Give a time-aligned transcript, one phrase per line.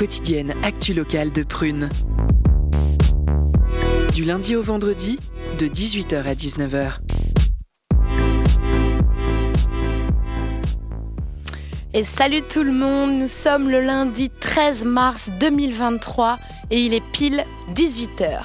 [0.00, 1.90] Quotidienne actu locale de Prune.
[4.14, 5.18] Du lundi au vendredi,
[5.58, 7.00] de 18h à 19h.
[11.92, 16.38] Et salut tout le monde, nous sommes le lundi 13 mars 2023
[16.70, 17.44] et il est pile
[17.74, 18.40] 18h.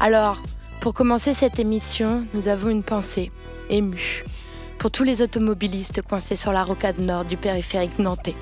[0.00, 0.36] Alors,
[0.82, 3.32] pour commencer cette émission, nous avons une pensée
[3.70, 4.26] émue
[4.78, 8.34] pour tous les automobilistes coincés sur la rocade nord du périphérique nantais.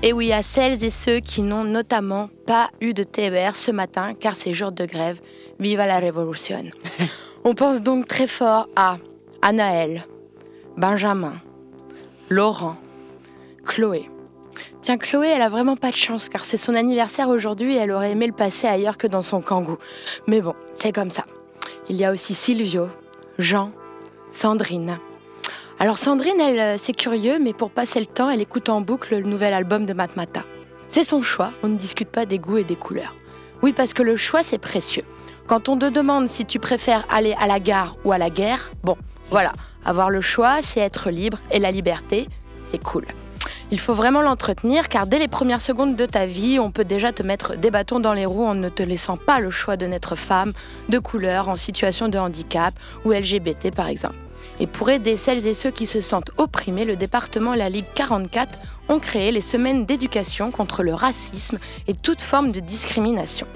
[0.00, 4.14] Et oui, à celles et ceux qui n'ont notamment pas eu de TER ce matin
[4.14, 5.20] car c'est jour de grève.
[5.58, 6.62] Viva la révolution.
[7.44, 8.98] On pense donc très fort à
[9.42, 10.06] Anaël,
[10.76, 11.34] Benjamin,
[12.28, 12.76] Laurent,
[13.64, 14.08] Chloé.
[14.82, 17.90] Tiens, Chloé, elle a vraiment pas de chance car c'est son anniversaire aujourd'hui et elle
[17.90, 19.78] aurait aimé le passer ailleurs que dans son kangou.
[20.28, 21.24] Mais bon, c'est comme ça.
[21.88, 22.88] Il y a aussi Silvio,
[23.38, 23.72] Jean,
[24.30, 24.98] Sandrine.
[25.80, 29.16] Alors Sandrine, elle, euh, c'est curieux, mais pour passer le temps, elle écoute en boucle
[29.16, 30.42] le nouvel album de Matmata.
[30.88, 33.14] C'est son choix, on ne discute pas des goûts et des couleurs.
[33.62, 35.04] Oui, parce que le choix, c'est précieux.
[35.46, 38.72] Quand on te demande si tu préfères aller à la gare ou à la guerre,
[38.82, 38.96] bon,
[39.30, 39.52] voilà,
[39.84, 42.28] avoir le choix, c'est être libre, et la liberté,
[42.68, 43.06] c'est cool.
[43.70, 47.12] Il faut vraiment l'entretenir car dès les premières secondes de ta vie, on peut déjà
[47.12, 49.86] te mettre des bâtons dans les roues en ne te laissant pas le choix de
[49.86, 50.52] naître femme,
[50.88, 54.16] de couleur, en situation de handicap ou LGBT par exemple.
[54.60, 58.58] Et pour aider celles et ceux qui se sentent opprimés, le département la Ligue 44
[58.88, 63.46] ont créé les semaines d'éducation contre le racisme et toute forme de discrimination.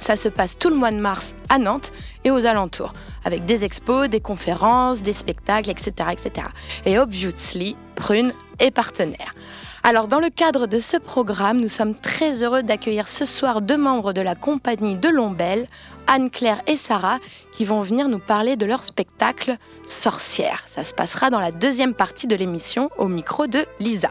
[0.00, 1.92] Ça se passe tout le mois de mars à Nantes
[2.24, 2.92] et aux alentours,
[3.24, 5.92] avec des expos, des conférences, des spectacles, etc.
[6.12, 6.46] etc.
[6.86, 9.34] Et obviously, Prune est partenaire.
[9.82, 13.78] Alors, dans le cadre de ce programme, nous sommes très heureux d'accueillir ce soir deux
[13.78, 15.68] membres de la compagnie de Lombelle,
[16.06, 17.18] Anne-Claire et Sarah,
[17.52, 19.56] qui vont venir nous parler de leur spectacle
[19.86, 20.62] Sorcière.
[20.66, 24.10] Ça se passera dans la deuxième partie de l'émission au micro de Lisa.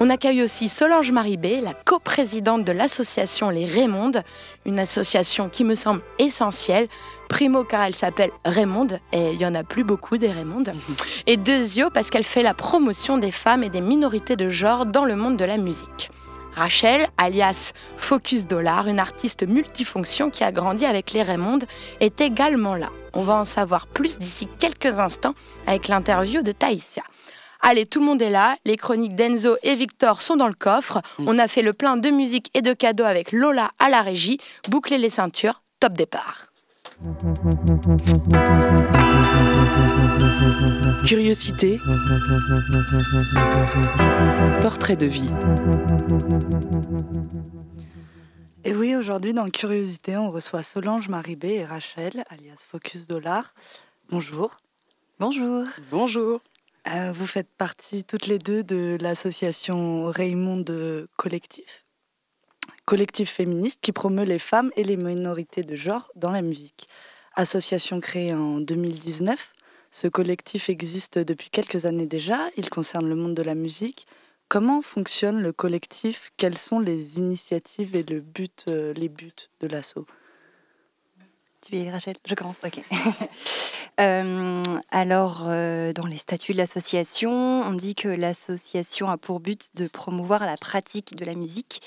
[0.00, 4.22] On accueille aussi Solange Maribé, la coprésidente de l'association Les Raymondes,
[4.64, 6.86] une association qui me semble essentielle.
[7.28, 10.72] Primo car elle s'appelle Raymonde, et il y en a plus beaucoup des Raymondes.
[11.26, 15.04] Et Deuxio parce qu'elle fait la promotion des femmes et des minorités de genre dans
[15.04, 16.10] le monde de la musique.
[16.58, 21.64] Rachel, alias Focus Dollar, une artiste multifonction qui a grandi avec les Raymondes,
[22.00, 22.88] est également là.
[23.14, 25.34] On va en savoir plus d'ici quelques instants
[25.68, 27.04] avec l'interview de Taïsia.
[27.60, 28.56] Allez, tout le monde est là.
[28.64, 31.00] Les chroniques d'Enzo et Victor sont dans le coffre.
[31.18, 31.28] Mm.
[31.28, 34.38] On a fait le plein de musique et de cadeaux avec Lola à la régie.
[34.68, 35.62] Bouclez les ceintures.
[35.78, 36.46] Top départ.
[41.06, 41.78] Curiosité,
[44.62, 45.30] portrait de vie.
[48.64, 53.54] Et oui, aujourd'hui dans Curiosité, on reçoit Solange Maribé et Rachel, alias Focus Dollar.
[54.10, 54.58] Bonjour.
[55.18, 55.64] Bonjour.
[55.90, 56.40] Bonjour.
[56.86, 61.84] Euh, vous faites partie toutes les deux de l'association Raymond de Collectif,
[62.84, 66.88] collectif féministe qui promeut les femmes et les minorités de genre dans la musique.
[67.34, 69.52] Association créée en 2019,
[69.90, 72.38] ce collectif existe depuis quelques années déjà.
[72.56, 74.06] Il concerne le monde de la musique.
[74.48, 76.30] Comment fonctionne le collectif?
[76.36, 78.04] Quelles sont les initiatives et
[78.68, 80.06] euh, les buts de l'asso
[81.60, 82.16] Tu es Rachel?
[82.26, 82.80] Je commence, ok.
[84.00, 84.62] Euh,
[84.92, 89.88] alors, euh, dans les statuts de l'association, on dit que l'association a pour but de
[89.88, 91.82] promouvoir la pratique de la musique,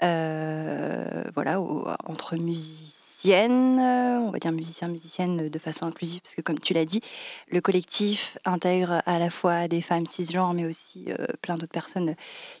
[0.00, 1.60] voilà,
[2.06, 6.74] entre musiciennes, euh, on va dire musiciens, musiciennes de façon inclusive, parce que comme tu
[6.74, 7.00] l'as dit,
[7.48, 12.14] le collectif intègre à la fois des femmes cisgenres, mais aussi euh, plein d'autres personnes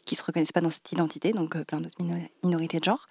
[0.04, 3.08] qui se reconnaissent pas dans cette identité, donc euh, plein d'autres mino- minorités de genre.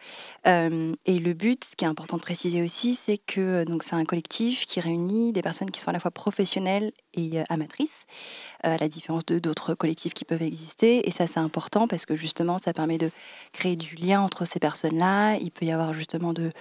[0.47, 3.83] Euh, et le but, ce qui est important de préciser aussi, c'est que euh, donc
[3.83, 7.43] c'est un collectif qui réunit des personnes qui sont à la fois professionnelles et euh,
[7.49, 8.05] amatrices,
[8.65, 11.07] euh, à la différence de d'autres collectifs qui peuvent exister.
[11.07, 13.11] Et ça, c'est important parce que justement, ça permet de
[13.51, 15.35] créer du lien entre ces personnes-là.
[15.37, 16.51] Il peut y avoir justement de,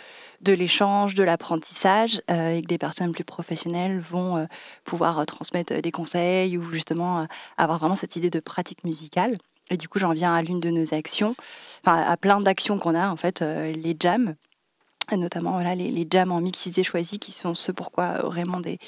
[0.41, 4.47] de l'échange, de l'apprentissage, euh, et que des personnes plus professionnelles vont euh,
[4.85, 7.27] pouvoir transmettre des conseils ou justement
[7.57, 9.39] avoir vraiment cette idée de pratique musicale.
[9.71, 11.35] Et du coup, j'en viens à l'une de nos actions,
[11.85, 14.35] enfin à plein d'actions qu'on a en fait, les jams,
[15.17, 18.79] notamment les, jams en mixité choisie qui sont ceux pourquoi Raymond est,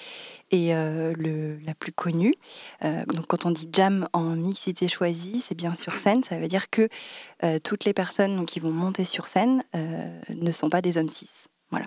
[0.54, 2.34] euh, le, la plus connue.
[2.84, 6.48] Euh, donc quand on dit jam en mixité choisie, c'est bien sur scène, ça veut
[6.48, 6.88] dire que
[7.42, 11.08] euh, toutes les personnes qui vont monter sur scène euh, ne sont pas des hommes
[11.08, 11.48] cis.
[11.70, 11.86] Voilà.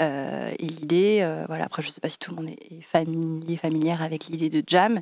[0.00, 2.82] Euh, et l'idée, euh, voilà, après je ne sais pas si tout le monde est
[2.82, 5.00] familier, familière avec l'idée de jam,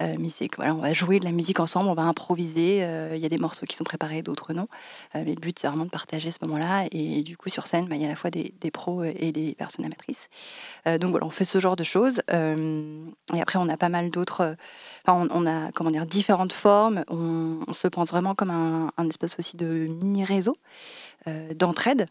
[0.00, 2.78] euh, mais c'est que voilà, on va jouer de la musique ensemble, on va improviser.
[3.14, 4.66] Il y a des morceaux qui sont préparés, d'autres non.
[5.14, 6.86] mais le but c'est vraiment de partager ce moment-là.
[6.90, 9.30] Et du coup sur scène, bah, il y a à la fois des, pros et
[9.30, 10.28] des personnes amatrices.
[10.86, 12.22] donc voilà, on fait ce genre de choses.
[12.28, 14.56] et après on a pas mal d'autres.
[15.06, 17.04] Enfin, on, a comment dire différentes formes.
[17.08, 20.56] On, se pense vraiment comme un, un espace aussi de mini réseau
[21.54, 22.06] d'entraide.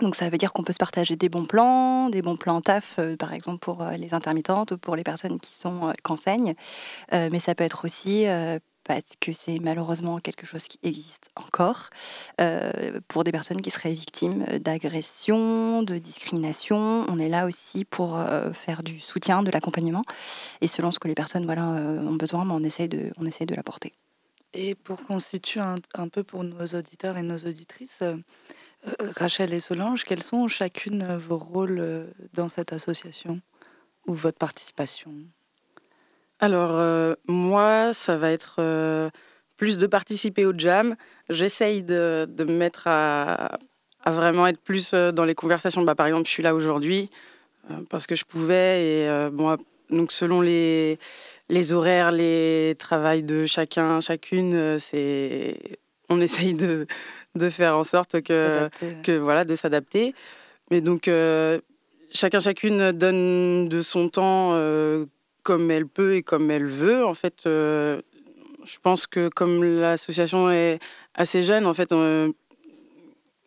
[0.00, 2.96] Donc ça veut dire qu'on peut se partager des bons plans, des bons plans taf,
[2.98, 6.54] euh, par exemple pour euh, les intermittentes ou pour les personnes qui sont euh, qu'enseignent.
[7.12, 8.26] mais ça peut être aussi
[8.84, 11.90] parce que c'est malheureusement quelque chose qui existe encore,
[13.08, 17.04] pour des personnes qui seraient victimes d'agressions, de discrimination.
[17.08, 18.18] On est là aussi pour
[18.52, 20.02] faire du soutien, de l'accompagnement.
[20.60, 23.92] Et selon ce que les personnes voilà, ont besoin, ben, on essaye de, de l'apporter.
[24.54, 28.02] Et pour constituer un, un, peu pour nos auditeurs et nos auditrices,
[29.16, 33.40] Rachel et Solange, quels sont chacune vos rôles euh, dans cette association
[34.06, 35.12] ou votre participation?
[36.40, 38.60] Alors, euh, moi, ça va être
[39.56, 40.96] plus de participer au jam.
[41.28, 43.58] J'essaye de, me mettre à,
[44.04, 45.82] vraiment être plus dans les conversations.
[45.82, 47.10] Bah, par exemple, je suis là aujourd'hui
[47.90, 48.84] parce que je pouvais.
[48.84, 49.56] Et bon,
[49.90, 50.98] donc, selon les,
[51.48, 56.86] les horaires, les travails de chacun, chacune, c'est on essaye de
[57.34, 58.68] de faire en sorte que,
[59.02, 60.14] que voilà, de s'adapter.
[60.70, 61.60] Mais donc, euh,
[62.10, 65.06] chacun, chacune donne de son temps euh,
[65.42, 67.04] comme elle peut et comme elle veut.
[67.04, 68.00] En fait, euh,
[68.64, 70.78] je pense que comme l'association est
[71.14, 71.92] assez jeune, en fait,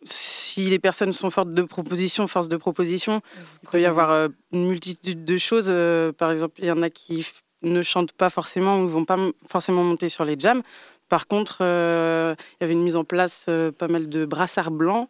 [0.04, 3.22] si les personnes sont fortes de propositions, force de proposition,
[3.62, 5.72] il peut y avoir une multitude de choses.
[6.16, 7.26] par exemple, il y en a qui
[7.62, 9.18] ne chantent pas forcément ou ne vont pas
[9.48, 10.62] forcément monter sur les jams.
[11.08, 14.70] Par contre, euh, il y avait une mise en place euh, pas mal de brassards
[14.70, 15.08] blancs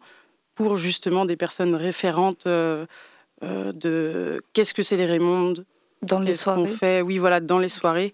[0.55, 2.85] pour justement des personnes référentes euh,
[3.41, 5.65] de qu'est-ce que c'est les Raymondes?
[6.03, 6.67] Dans les soirées.
[6.67, 8.13] fait, oui, voilà, dans les soirées,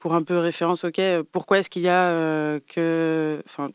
[0.00, 0.82] pour un peu référence.
[0.84, 1.00] Ok,
[1.30, 3.68] pourquoi est-ce qu'il y a que, enfin,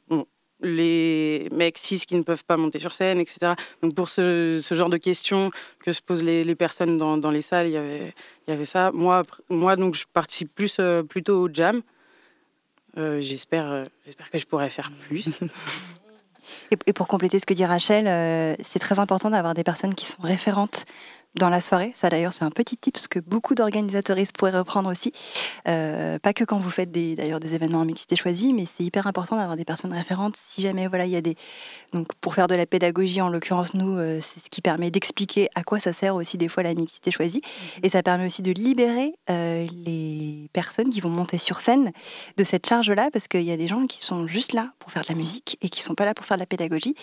[0.62, 3.54] les mecs cis qui ne peuvent pas monter sur scène, etc.
[3.81, 7.74] Donc pour ce, genre de questions que se posent les, personnes dans, les salles, il
[7.74, 8.13] y avait,
[8.46, 8.92] il y avait ça.
[8.92, 11.81] Moi, moi donc je participe plus plutôt au jam.
[12.97, 15.27] Euh, j'espère, euh, j'espère que je pourrais faire plus.
[16.71, 20.06] Et, pour compléter ce que dit Rachel, euh, c'est très important d'avoir des personnes qui
[20.06, 20.86] sont référentes
[21.36, 21.92] dans la soirée.
[21.96, 25.12] Ça d'ailleurs, c'est un petit tips que beaucoup d'organisatoristes pourraient reprendre aussi.
[25.68, 28.84] Euh, pas que quand vous faites des, d'ailleurs des événements en mixité choisie, mais c'est
[28.84, 30.36] hyper important d'avoir des personnes référentes.
[30.38, 31.36] Si jamais voilà, il y a des
[31.94, 35.50] donc pour faire de la pédagogie, en l'occurrence nous, euh, c'est ce qui permet d'expliquer
[35.56, 37.80] à quoi ça sert aussi des fois la mixité choisie, mhm.
[37.84, 41.92] et ça permet aussi de libérer euh, les personnes qui vont monter sur scène
[42.38, 45.04] de cette charge-là, parce qu'il y a des gens qui sont juste là pour faire
[45.04, 46.96] de la musique et qui sont pas là pour faire de la pédagogie.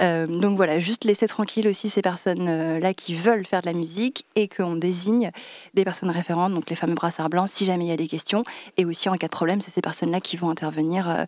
[0.00, 4.48] donc voilà, juste laisser tranquille aussi ces personnes-là qui veulent faire de la musique et
[4.48, 5.30] qu'on désigne
[5.74, 8.44] des personnes référentes, donc les fameux brassards blancs, si jamais il y a des questions.
[8.76, 11.24] Et aussi, en cas de problème, c'est ces personnes-là qui vont intervenir, euh,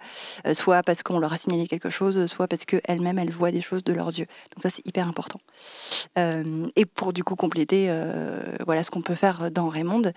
[0.47, 3.61] euh, soit parce qu'on leur a signalé quelque chose, soit parce qu'elles-mêmes, elles voient des
[3.61, 4.27] choses de leurs yeux.
[4.55, 5.41] Donc ça, c'est hyper important.
[6.19, 7.93] Euh, et pour du coup compléter,
[8.65, 10.13] voilà ce qu'on peut faire dans Raymond.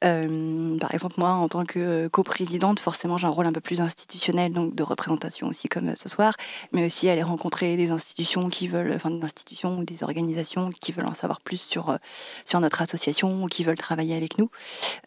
[0.00, 4.52] par exemple, moi, en tant que coprésidente, forcément, j'ai un rôle un peu plus institutionnel,
[4.52, 6.34] donc de représentation aussi, comme ce soir,
[6.72, 10.92] mais aussi aller rencontrer des institutions qui veulent, enfin des institutions ou des organisations qui
[10.92, 11.96] veulent en savoir plus sur, euh,
[12.44, 14.50] sur notre association ou qui veulent travailler avec nous.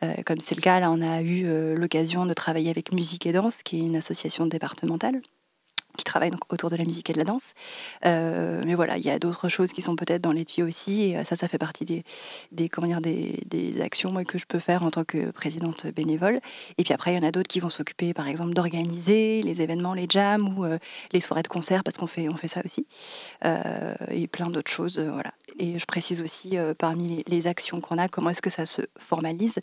[0.03, 3.25] Euh, comme c'est le cas, là, on a eu euh, l'occasion de travailler avec Musique
[3.25, 5.22] et Danse, qui est une association départementale
[5.98, 7.54] qui travaille donc autour de la musique et de la danse.
[8.06, 11.04] Euh, mais voilà, il y a d'autres choses qui sont peut-être dans les tuyaux aussi,
[11.04, 14.84] et euh, ça, ça fait partie des, comment dire, des, actions que je peux faire
[14.84, 16.40] en tant que présidente bénévole.
[16.78, 19.62] Et puis après, il y en a d'autres qui vont s'occuper, par exemple, d'organiser les
[19.62, 20.78] événements, les jams ou euh,
[21.12, 22.86] les soirées de concert, parce qu'on fait, on fait ça aussi,
[24.10, 25.00] et plein d'autres choses.
[25.00, 25.32] voilà.
[25.60, 29.60] Et je précise aussi, parmi les, actions qu'on a, comment est-ce que ça se formalise.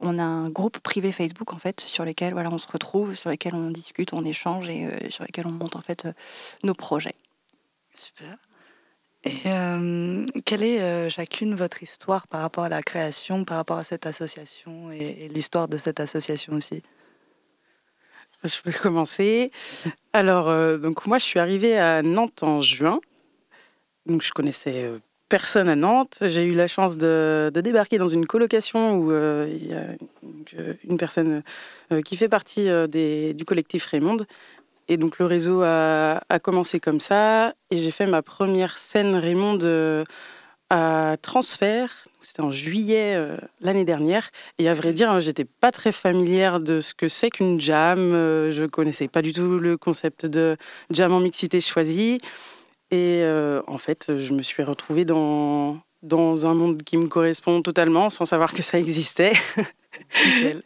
[0.00, 3.28] On a un groupe privé Facebook, en fait, sur lequel voilà, on se retrouve, sur
[3.28, 6.12] lequel on discute, on échange et sur lequel on monte en fait euh,
[6.62, 7.14] nos projets.
[7.94, 8.36] Super.
[9.24, 13.78] Et euh, quelle est euh, chacune votre histoire par rapport à la création, par rapport
[13.78, 16.82] à cette association et, l'histoire de cette association aussi?
[18.42, 19.50] Je peux commencer.
[20.12, 23.00] Alors, donc moi, je suis arrivée à Nantes en juin.
[24.04, 24.90] Donc, je connaissais
[25.30, 26.18] personne à Nantes.
[26.20, 29.96] J'ai eu la chance de, débarquer dans une colocation où il y a
[30.86, 31.42] une, personne
[32.04, 34.18] qui fait partie des, du collectif Raymond
[34.88, 37.54] et donc le réseau a, commencé comme ça.
[37.70, 40.04] Et j'ai fait ma première scène Raymond euh,
[40.70, 42.04] à transfert.
[42.20, 44.30] C'était en juillet euh, l'année dernière.
[44.58, 47.98] Et à vrai dire, hein, j'étais pas très familière de ce que c'est qu'une jam.
[47.98, 50.56] Euh, je connaissais pas du tout le concept de
[50.90, 52.20] jam en mixité choisie.
[52.90, 53.24] Et
[53.66, 58.24] en fait, je me suis retrouvée dans, dans un monde qui me correspond totalement sans
[58.24, 59.32] savoir que ça existait.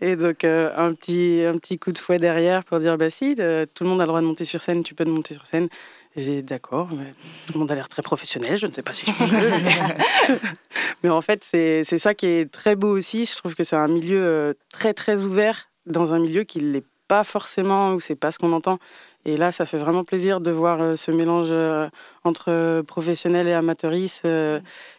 [0.01, 3.85] et donc un, petit, un petit coup de fouet derrière pour dire bah si, tout
[3.85, 5.69] le monde a le droit de monter sur scène, tu peux te monter sur scène.
[6.17, 7.15] J'ai d'accord, mais
[7.47, 10.35] tout le monde a l'air très professionnel, je ne sais pas si je peux.
[11.03, 13.25] mais en fait, c'est ça qui est très beau aussi.
[13.25, 16.73] Je trouve que c'est un milieu euh, très très ouvert dans un milieu qui ne
[16.73, 18.79] l'est pas forcément, où c'est pas ce qu'on entend.
[19.27, 21.89] Et là, ça fait vraiment plaisir de voir euh, ce mélange euh,
[22.25, 24.27] entre professionnels et amateuristes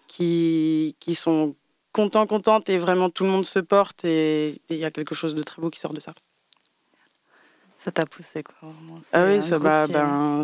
[0.10, 1.56] qui, qui sont
[1.94, 5.36] contents, contentes et vraiment tout le monde se porte et il y a quelque chose
[5.36, 6.13] de très beau qui sort de ça.
[7.78, 8.74] Ça t'a poussé quoi
[9.13, 10.42] Ah oui, ça bah, ben,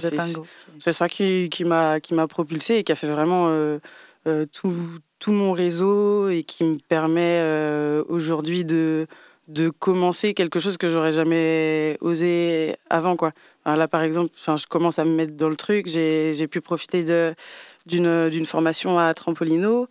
[0.80, 3.80] c'est ça qui, qui m'a qui m'a propulsé et qui a fait vraiment euh,
[4.26, 4.74] euh, tout,
[5.20, 9.08] tout, mon réseau et qui me permet euh, aujourd'hui de
[9.50, 13.34] de commencer quelque chose que j'aurais jamais osé avant quoi.
[13.66, 17.36] là par exemple, je commence à me mettre dans le truc, j'ai pu profiter de
[17.86, 19.88] d'une formation à Trampolino.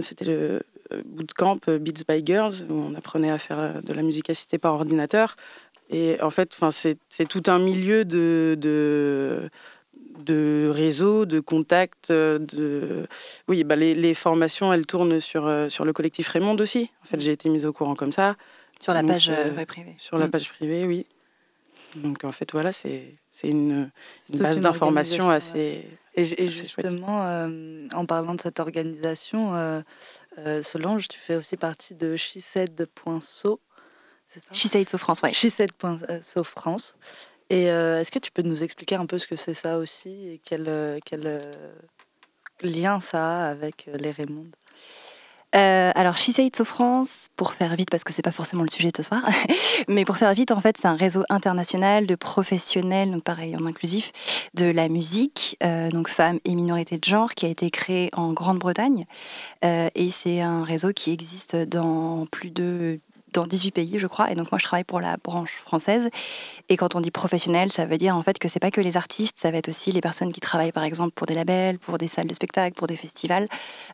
[0.00, 0.62] C'était le
[1.06, 5.36] bootcamp Beats by Girls où on apprenait à faire de la musique assistée par ordinateur.
[5.90, 9.50] Et en fait, c'est tout un milieu de, de,
[10.18, 12.10] de réseaux, de contacts.
[12.10, 13.06] De...
[13.46, 16.90] Oui, bah les, formations, elles tournent sur, euh, sur le collectif Raymond aussi.
[17.02, 18.36] En fait, j'ai été mise au courant comme ça.
[18.80, 19.94] Sur la page euh, privée.
[19.98, 20.30] Sur la mm.
[20.30, 21.06] page privée, oui.
[21.96, 23.90] Donc en fait, voilà, c'est une,
[24.32, 25.86] une base d'information assez.
[26.14, 29.82] Et, justement, euh, en parlant de cette organisation,
[30.62, 33.60] Solange, tu fais aussi partie de SheSaid.so
[34.52, 35.32] She Said So France, oui.
[35.32, 35.48] She
[36.22, 36.96] So France.
[37.50, 40.30] Et euh, est-ce que tu peux nous expliquer un peu ce que c'est ça aussi
[40.30, 41.74] et quel, euh, quel euh,
[42.62, 44.12] lien ça a avec les
[45.52, 48.96] Raymonde alors, So France, pour faire vite, parce que c'est pas forcément le sujet de
[48.96, 49.22] ce soir,
[49.88, 53.66] mais pour faire vite, en fait, c'est un réseau international de professionnels, donc pareil, en
[53.66, 54.12] inclusif,
[54.54, 55.58] de la musique,
[55.90, 59.06] donc femmes et minorités de genre, qui a été créé en Grande-Bretagne.
[59.62, 63.00] et c'est un réseau qui existe dans plus de
[63.32, 64.30] dans 18 pays, je crois.
[64.30, 66.08] Et donc, moi, je travaille pour la branche française.
[66.68, 68.96] Et quand on dit professionnel, ça veut dire en fait que c'est pas que les
[68.96, 71.98] artistes, ça va être aussi les personnes qui travaillent, par exemple, pour des labels, pour
[71.98, 73.46] des salles de spectacle, pour des festivals,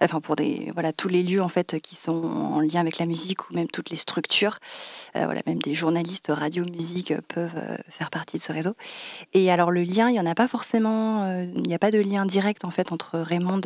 [0.03, 3.07] enfin, pour des, voilà, tous les lieux, en fait, qui sont en lien avec la
[3.07, 4.59] musique ou même toutes les structures.
[5.17, 8.75] Euh, voilà, même des journalistes radio, musique peuvent euh, faire partie de ce réseau.
[9.35, 11.91] Et alors, le lien, il n'y en a pas forcément, euh, il n'y a pas
[11.91, 13.61] de lien direct, en fait, entre Raymond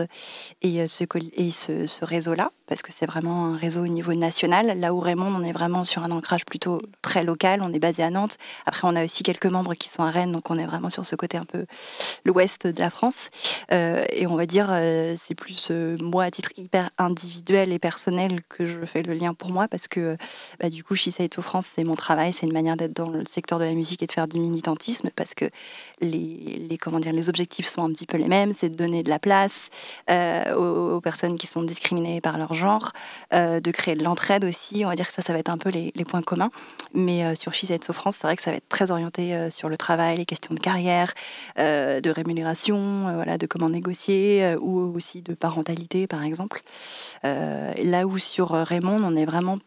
[0.62, 4.80] et ce, et ce, ce réseau-là, parce que c'est vraiment un réseau au niveau national.
[4.80, 7.60] Là où Raymond, on est vraiment sur un ancrage plutôt très local.
[7.62, 8.38] On est basé à Nantes.
[8.64, 11.04] Après, on a aussi quelques membres qui sont à Rennes, donc on est vraiment sur
[11.04, 11.66] ce côté un peu
[12.24, 13.28] l'ouest de la France.
[13.72, 17.78] Euh, et on va dire, euh, c'est plus euh, moi à titre hyper individuel et
[17.78, 20.16] personnel que je fais le lien pour moi parce que
[20.58, 23.26] bah, du coup, She Said France, c'est mon travail, c'est une manière d'être dans le
[23.26, 25.44] secteur de la musique et de faire du militantisme parce que
[26.00, 29.10] les, comment dire, les objectifs sont un petit peu les mêmes, c'est de donner de
[29.10, 29.68] la place
[30.08, 34.84] aux, personnes qui sont discriminées par leur genre, de créer de l'entraide aussi.
[34.84, 36.50] On va dire que ça, ça va être un peu les, points communs.
[36.94, 39.68] Mais euh, sur So France, c'est vrai que ça va être très orienté euh, sur
[39.68, 41.14] le travail, les questions de carrière,
[41.58, 46.62] euh, de rémunération, voilà, de comment négocier, ou aussi de parentalité, par exemple.
[47.22, 49.58] là où sur Raymond, on est vraiment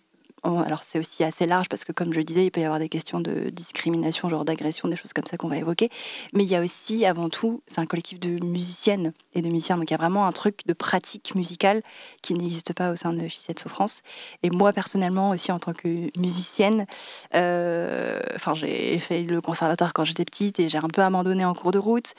[0.46, 2.80] alors c'est aussi assez large parce que comme je le disais, il peut y avoir
[2.80, 5.90] des questions de discrimination, genre d'agression, des choses comme ça qu'on va évoquer.
[6.34, 9.78] Mais il y a aussi, avant tout, c'est un collectif de musiciennes et de musiciens.
[9.78, 11.82] Donc il y a vraiment un truc de pratique musicale
[12.22, 14.02] qui n'existe pas au sein de J7 Souffrance.
[14.44, 16.86] Et moi personnellement aussi en tant que musicienne,
[17.34, 18.20] euh,
[18.54, 21.80] j'ai fait le conservatoire quand j'étais petite et j'ai un peu abandonné en cours de
[21.80, 22.14] route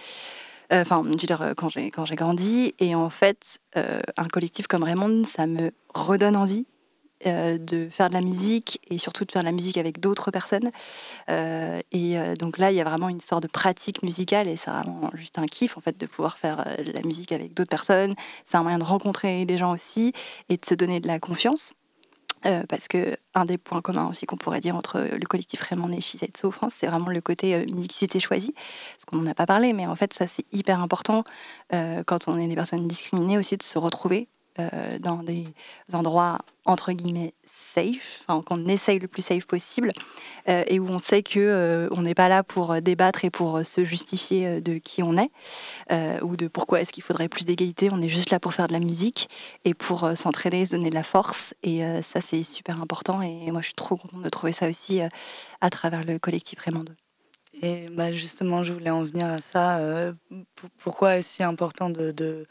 [0.73, 2.75] euh, enfin, dire, quand j'ai, quand j'ai grandi.
[2.81, 6.67] Et en fait, euh, un collectif comme Raymond, ça me redonne envie
[7.25, 10.31] euh, de faire de la musique et surtout de faire de la musique avec d'autres
[10.31, 10.71] personnes.
[11.31, 14.59] Euh, et euh, donc là, il y a vraiment une histoire de pratique musicale et
[14.59, 17.71] c'est vraiment juste un kiff en fait de pouvoir faire de la musique avec d'autres
[17.71, 18.15] personnes.
[18.45, 20.13] C'est un moyen de rencontrer des gens aussi
[20.51, 21.73] et de se donner de la confiance.
[22.69, 26.03] parce que un des points communs aussi qu'on pourrait dire entre le collectif Raymond et
[26.03, 29.87] Shizetsu France, c'est vraiment le côté mixité choisie, parce qu'on n'en a pas parlé, mais
[29.87, 31.25] en fait ça c'est hyper important
[31.71, 35.47] quand on est des personnes discriminées aussi de se retrouver euh, dans des
[35.93, 39.91] endroits entre guillemets safe, enfin, qu'on essaye le plus safe possible,
[40.49, 43.65] euh, et où on sait que euh, on n'est pas là pour débattre et pour
[43.65, 45.31] se justifier de qui on est
[46.23, 47.89] ou de pourquoi est-ce qu'il faudrait plus d'égalité.
[47.93, 49.29] On est juste là pour faire de la musique
[49.65, 51.55] et pour s'entraider, se donner de la force.
[51.63, 53.23] Et ça, c'est super important.
[53.23, 55.01] Et moi, je suis trop contente de trouver ça aussi
[55.61, 56.87] à travers le collectif Raymond
[57.63, 59.81] Et bah, justement, je voulais en venir à ça.
[60.79, 62.47] pourquoi est-ce si important de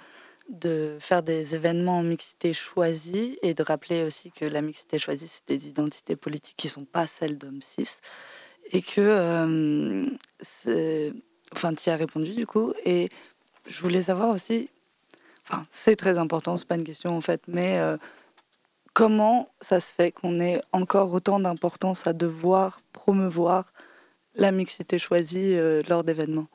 [0.50, 5.28] de faire des événements en mixité choisie et de rappeler aussi que la mixité choisie,
[5.28, 8.00] c'est des identités politiques qui ne sont pas celles d'hommes cis.
[8.72, 9.02] Et que.
[9.02, 10.06] Euh,
[11.52, 12.74] enfin, tu as répondu du coup.
[12.86, 13.10] Et
[13.68, 14.70] je voulais savoir aussi,
[15.48, 17.80] enfin, c'est très important, c'est pas une question en fait, mais
[18.94, 23.74] comment ça se fait qu'on ait encore autant d'importance à devoir promouvoir
[24.36, 26.48] la mixité choisie lors d'événements?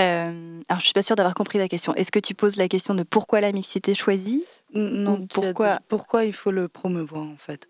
[0.00, 1.94] Euh, alors, je suis pas sûre d'avoir compris la question.
[1.94, 6.32] Est-ce que tu poses la question de pourquoi la mixité choisie Non, pourquoi, pourquoi il
[6.32, 7.68] faut le promouvoir en fait?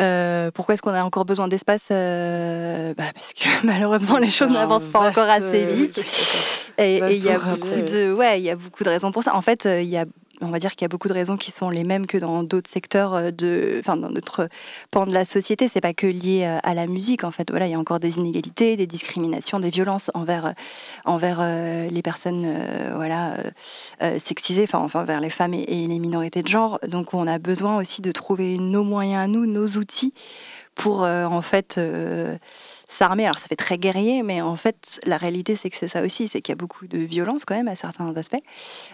[0.00, 4.88] Euh, pourquoi est-ce qu'on a encore besoin d'espace bah Parce que malheureusement les choses n'avancent
[4.88, 6.00] pas encore assez vite.
[6.78, 9.34] Et il y a beaucoup de, ouais, il y a beaucoup de raisons pour ça.
[9.34, 10.04] En fait, il y a
[10.40, 12.42] on va dire qu'il y a beaucoup de raisons qui sont les mêmes que dans
[12.42, 14.48] d'autres secteurs euh, de, enfin dans notre
[14.90, 15.68] pan de la société.
[15.68, 17.24] C'est pas que lié euh, à la musique.
[17.24, 20.52] En fait, voilà, il y a encore des inégalités, des discriminations, des violences envers euh,
[21.04, 21.40] envers
[21.90, 22.46] les personnes,
[22.94, 23.36] voilà,
[24.18, 26.78] sexisées, enfin enfin envers les femmes et, les minorités de genre.
[26.86, 30.12] Donc, on a besoin aussi de trouver nos moyens nous, nos outils
[30.74, 31.80] pour en fait
[32.88, 33.24] s'armer.
[33.24, 36.26] Alors ça fait très guerrier, mais en fait la réalité c'est que c'est ça aussi,
[36.26, 38.42] c'est qu'il y a beaucoup de violence quand même à certains aspects.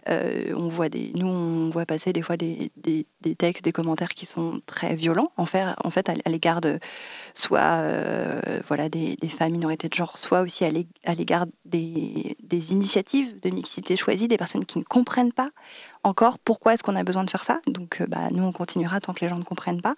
[0.09, 4.11] Euh, on voit des, nous on voit passer des fois des, des, textes, des commentaires
[4.11, 6.79] qui sont très violents en fait, en fait à, l'égard de
[7.35, 13.39] soit euh, voilà des, femmes minorités de genre, soit aussi à l'égard des, des initiatives
[13.41, 15.51] de mixité choisies, des personnes qui ne comprennent pas
[16.05, 17.61] encore pourquoi est-ce qu'on a besoin de faire ça?
[17.67, 19.95] Donc, euh, bah, nous, on continuera tant que les gens ne comprennent pas.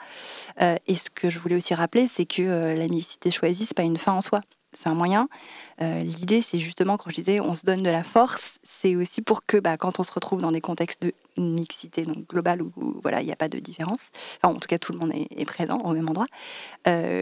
[0.63, 3.77] Euh, et ce que je voulais aussi rappeler, c'est que euh, la mixité choisie, c'est
[3.77, 4.41] pas une fin en soi.
[4.73, 5.29] C'est un moyen.
[5.81, 9.47] L'idée, c'est justement, quand je disais on se donne de la force, c'est aussi pour
[9.47, 12.73] que bah, quand on se retrouve dans des contextes de mixité donc globale où,
[13.03, 14.11] voilà il n'y a pas de différence,
[14.43, 16.27] en tout cas tout le monde est, présent au même endroit,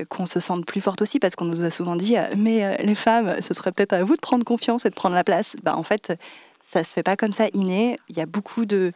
[0.08, 3.40] qu'on se sente plus forte aussi parce qu'on nous a souvent dit mais les femmes,
[3.40, 5.54] ce serait peut-être à vous de prendre confiance et de prendre la place.
[5.62, 6.12] Bah, en fait,
[6.64, 7.98] ça se fait pas comme ça inné.
[8.08, 8.92] Il y a beaucoup de,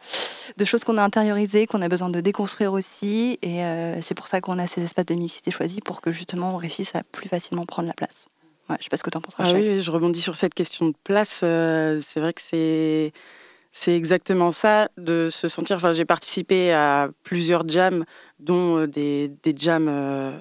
[0.65, 3.39] choses qu'on a intériorisées, qu'on a besoin de déconstruire aussi.
[3.41, 6.53] Et euh, c'est pour ça qu'on a ces espaces de mixité choisis pour que justement
[6.53, 8.27] on réussisse à plus facilement prendre la place.
[8.69, 9.35] Ouais, je sais pas ce que tu en penses.
[9.39, 11.41] Ah oui, je rebondis sur cette question de place.
[11.43, 13.13] Euh, c'est vrai que c'est
[13.71, 15.77] c'est exactement ça, de se sentir.
[15.77, 18.03] Enfin, j'ai participé à plusieurs jams,
[18.39, 20.35] dont euh, des, des jams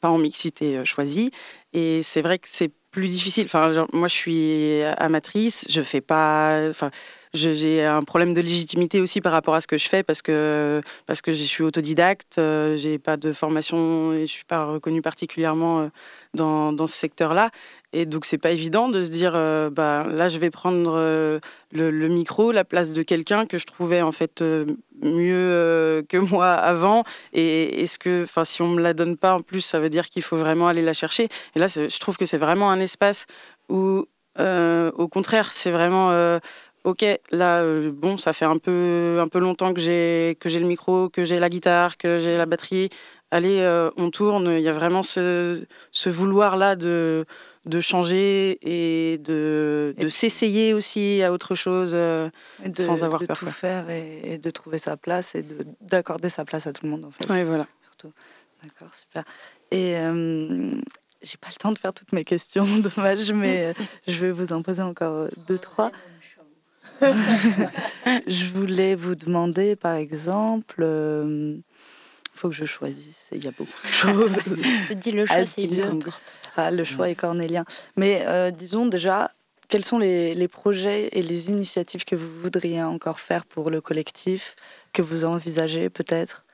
[0.00, 1.32] pas en mixité choisie.
[1.72, 3.46] Et c'est vrai que c'est plus difficile.
[3.46, 6.68] Enfin, moi, je suis amatrice, je fais pas.
[6.70, 6.90] Enfin,
[7.34, 10.82] j'ai un problème de légitimité aussi par rapport à ce que je fais parce que
[11.06, 15.00] parce que je suis autodidacte, euh, j'ai pas de formation et je suis pas reconnue
[15.00, 15.88] particulièrement euh,
[16.34, 17.50] dans, dans ce secteur-là.
[17.94, 20.92] Et donc c'est pas évident de se dire euh, bah là je vais prendre
[21.72, 24.44] le, micro, la place de quelqu'un que je trouvais en fait
[25.00, 27.04] mieux que moi avant.
[27.32, 30.10] Et est-ce que, enfin, si on me la donne pas en plus, ça veut dire
[30.10, 31.28] qu'il faut vraiment aller la chercher.
[31.56, 33.26] Et là, je trouve que c'est vraiment un espace
[33.68, 34.06] où,
[34.38, 36.38] au contraire, c'est vraiment
[36.84, 40.60] ok, là, euh, bon, ça fait un peu, un peu longtemps que j'ai, que j'ai
[40.60, 42.90] le micro, que j'ai la guitare, que j'ai la batterie.
[43.30, 44.50] Allez, euh, on tourne.
[44.56, 47.24] Il y a vraiment ce, ce vouloir-là de,
[47.64, 52.28] de changer et de, de s'essayer aussi à autre chose euh,
[52.76, 53.36] sans avoir de peur.
[53.36, 55.44] De tout faire et, de trouver sa place et
[55.80, 57.26] d'accorder sa place à tout le monde, en fait.
[57.30, 57.66] Oui, voilà.
[57.82, 58.12] Surtout.
[58.62, 59.24] D'accord, super.
[59.70, 59.94] Et
[61.22, 62.66] j'ai pas le temps de faire toutes mes questions,
[62.96, 63.72] dommage, mais
[64.06, 65.90] je vais vous en poser encore deux, trois.
[68.26, 71.56] je voulais vous demander, par exemple, il euh,
[72.34, 74.30] faut que je choisisse, il y a beaucoup de choses.
[74.88, 75.98] je dis le choix, c'est bien.
[76.56, 77.64] Ah, le choix est cornélien.
[77.96, 79.30] Mais euh, disons déjà,
[79.68, 83.80] quels sont les, les, projets et les initiatives que vous voudriez encore faire pour le
[83.80, 84.54] collectif,
[84.92, 86.44] que vous envisagez peut-être?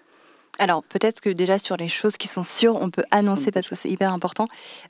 [0.58, 3.74] Alors peut-être que déjà sur les choses qui sont sûres, on peut annoncer parce que
[3.74, 4.46] c'est hyper important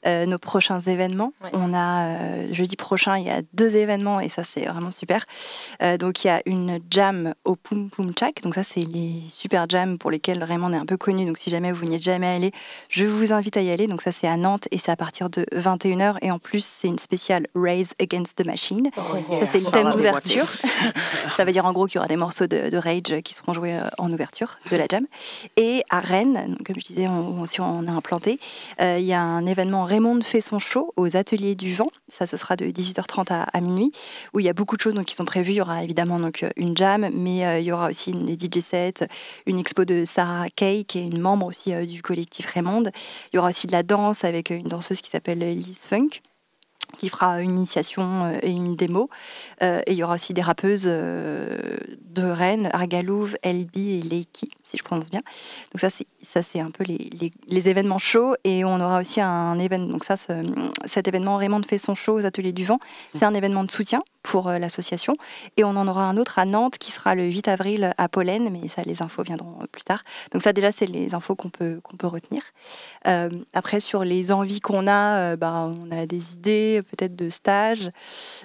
[0.07, 1.33] euh, nos prochains événements.
[1.52, 5.26] On a euh, jeudi prochain, il y a deux événements et ça c'est vraiment super.
[5.83, 8.42] Euh, donc il y a une jam au Pum Pum Chak.
[8.42, 11.26] Donc ça c'est les super jams pour lesquels Raymond est un peu connu.
[11.26, 12.52] Donc si jamais vous n'y êtes jamais allé,
[12.88, 13.87] je vous invite à y aller.
[13.87, 16.88] Donc ça c'est à Nantes et c'est à partir de 21h et en plus c'est
[16.88, 18.90] une spéciale Raise Against the Machine.
[18.96, 19.00] Oh,
[19.40, 20.46] ça c'est le thème d'ouverture.
[21.37, 23.52] ça veut dire en gros qu'il y aura des morceaux de, de Rage qui seront
[23.52, 25.04] joués en ouverture de la jam.
[25.61, 28.38] Et à Rennes, comme je disais, on, aussi on a implanté,
[28.81, 31.88] euh, il y a un événement Raymond fait son show aux Ateliers du Vent.
[32.07, 33.90] Ça, ce sera de 18h30 à, minuit,
[34.33, 35.55] où il y a beaucoup de choses qui sont prévues.
[35.55, 38.62] Il y aura évidemment donc, une jam, mais euh, il y aura aussi des DJ
[38.62, 39.09] sets,
[39.47, 42.85] une expo de Sarah Kay, qui est une membre aussi euh, du collectif Raymond.
[43.33, 46.21] Il y aura aussi de la danse avec une danseuse qui s'appelle Liz Funk
[46.96, 49.11] qui fera une initiation euh, et une démo.
[49.62, 51.59] Euh, et il y aura aussi des rappeuses euh,
[52.11, 55.20] de Rennes, Argalouve, Elbi et Leiki, si je prononce bien.
[55.72, 57.11] Donc ça, c'est ça, c'est un peu les,
[57.46, 58.35] les, événements chauds.
[58.44, 59.92] Et on aura aussi un événement.
[59.92, 62.79] Donc ça, cet événement Raymond fait son show aux Ateliers du Vent.
[63.14, 65.17] C'est un événement de soutien pour l'association.
[65.57, 68.51] Et on en aura un autre à Nantes qui sera le 8 avril à Pollen,
[68.51, 70.05] mais ça, les infos viendront plus tard.
[70.33, 72.43] Donc ça, déjà, c'est les infos qu'on peut, qu'on peut retenir.
[73.55, 77.91] après, sur les envies qu'on a, bah, on a des idées peut-être de stages.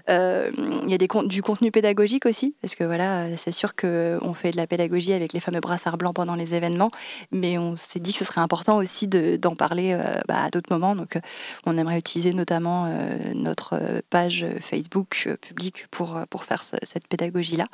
[0.08, 4.52] Il y a des, du contenu pédagogique aussi, parce que voilà, c'est sûr qu'on fait
[4.52, 6.92] de la pédagogie avec les fameux brassards blancs pendant les événements,
[7.32, 10.96] mais on s'est dit que ce serait important aussi d'en parler bah, à d'autres moments.
[10.96, 11.20] Donc
[11.66, 12.88] on aimerait utiliser notamment
[13.34, 17.68] notre page Facebook publique pour, pour faire cette pédagogie-là.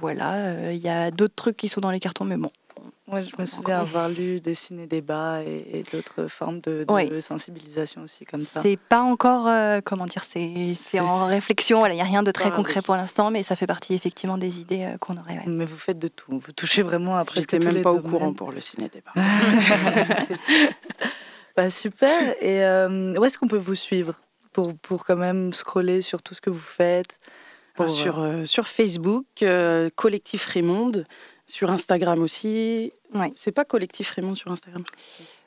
[0.00, 2.50] voilà, il y a d'autres trucs qui sont dans les cartons, mais bon,
[3.06, 6.84] moi, je me souviens avoir lu Dessiner débat et, et d'autres formes de,
[7.20, 8.60] sensibilisation aussi comme ça.
[8.60, 11.86] C'est pas encore, euh, comment dire, c'est en réflexion.
[11.86, 14.60] Il n'y a rien de très concret pour l'instant, mais ça fait partie effectivement des
[14.60, 15.40] idées euh, qu'on aurait.
[15.46, 16.38] Mais vous faites de tout.
[16.38, 19.12] Vous touchez vraiment à presque tous même les pas au courant pour le ciné débat.
[21.56, 22.34] bah, super.
[22.42, 24.14] Et euh, où est-ce qu'on peut vous suivre?
[24.52, 27.18] Pour, pour quand même scroller sur tout ce que vous faites?
[27.76, 29.26] Bah, sur, sur Facebook,
[29.94, 31.06] Collectif Raymonde.
[31.48, 32.92] Sur Instagram aussi.
[33.14, 33.32] Ouais.
[33.34, 34.84] C'est pas Collectif Raymond sur Instagram?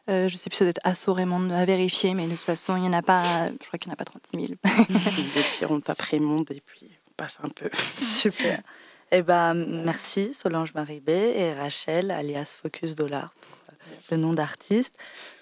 [0.10, 2.76] Euh, je sais plus, ça doit être Asso Raymond à vérifier, mais de toute façon,
[2.76, 4.48] il n'y en a pas, je crois qu'il n'y en a pas 36 000.
[4.54, 7.70] et puis on tape Raymond et puis on passe un peu.
[8.00, 8.62] Super.
[9.12, 13.32] Eh ben, merci Solange Maribé et Rachel, alias Focus Dollar,
[14.12, 14.94] le nom d'artiste,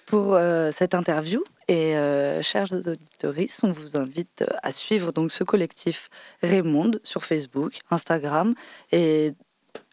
[0.06, 1.42] pour euh, cette interview.
[1.68, 6.08] Et euh, chers auditeurs, on vous invite à suivre donc ce collectif
[6.42, 8.54] Raymond sur Facebook, Instagram
[8.90, 9.32] et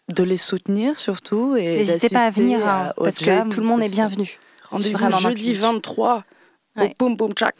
[0.08, 1.56] de les soutenir surtout.
[1.56, 4.38] et N'hésitez pas à venir, hein, parce que tout le monde est bienvenu.
[4.70, 6.24] Rendez-vous jeudi 23
[6.84, 7.54] au Boom Boom Chak.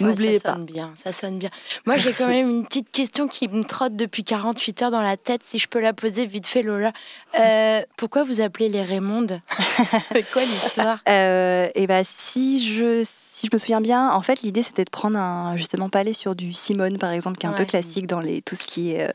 [0.00, 0.50] N'oubliez pas.
[0.50, 1.50] Ça sonne bien, ça sonne bien.
[1.84, 5.16] Moi, j'ai quand même une petite question qui me trotte depuis 48 heures dans la
[5.16, 6.92] tête, si je peux la poser vite fait, Lola.
[7.38, 9.40] Euh, pourquoi vous appelez les Raymonde
[10.12, 11.00] C'est quoi l'histoire?
[11.08, 13.04] Euh, Eh bien, si je
[13.38, 16.12] si je me souviens bien, en fait, l'idée c'était de prendre un, justement pas aller
[16.12, 18.90] sur du Simone par exemple, qui est un peu classique dans les, tout ce qui
[18.90, 19.12] est euh,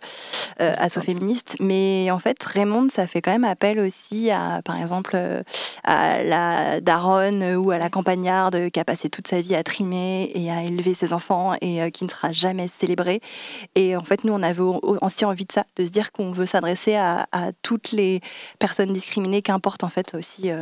[0.62, 5.12] euh asso-féministe, mais en fait, Raymond, ça fait quand même appel aussi à, par exemple,
[5.16, 5.44] euh,
[5.84, 10.32] à la daronne ou à la campagnarde qui a passé toute sa vie à trimer
[10.34, 13.20] et à élever ses enfants et euh, qui ne sera jamais célébrée.
[13.76, 16.46] Et en fait, nous, on avait aussi envie de ça, de se dire qu'on veut
[16.46, 18.22] s'adresser à, à, toutes les
[18.58, 20.62] personnes discriminées, qu'importe en fait aussi euh,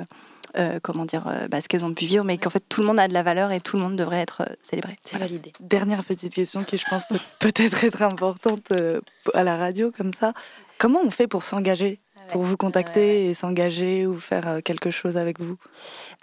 [0.84, 3.00] comment dire, euh, bah, ce qu'elles ont pu vivre, mais qu'en fait tout le monde
[3.00, 4.96] a de la valeur et tout le monde devrait être euh, célébré.
[5.06, 5.54] C'est validé.
[5.60, 8.72] Dernière petite question qui, je pense, peut peut-être être importante
[9.34, 10.34] à la radio comme ça.
[10.78, 12.00] Comment on fait pour s'engager
[12.32, 15.58] pour vous contacter et s'engager ou faire quelque chose avec vous?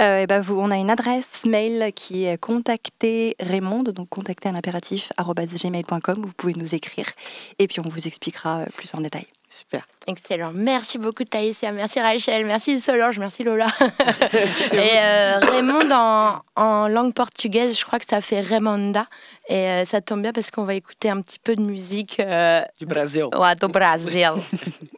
[0.00, 4.54] Et ben vous, On a une adresse mail qui est contacter Raymond, donc contacter un
[4.54, 6.22] impératif gmail.com.
[6.22, 7.10] Vous pouvez nous écrire
[7.58, 9.26] et puis on vous expliquera plus en détail.
[9.58, 9.82] Super.
[10.06, 10.52] Excellent.
[10.54, 13.66] Merci beaucoup Taïsia, merci Rachel, merci Solange, merci Lola.
[14.72, 19.06] et euh, Raymond en, en, langue portugaise, je crois que ça fait Raimonda.
[19.48, 22.20] Et euh, ça tombe bien parce qu'on va écouter un petit peu de musique.
[22.20, 23.24] Euh, du Brésil.
[23.36, 24.30] Ouais, du Brésil.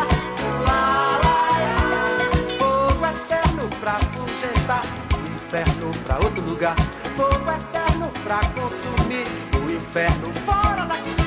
[4.61, 6.75] Afugentar, o inferno pra outro lugar.
[7.15, 11.20] Fogo eterno pra consumir, o inferno fora daqui.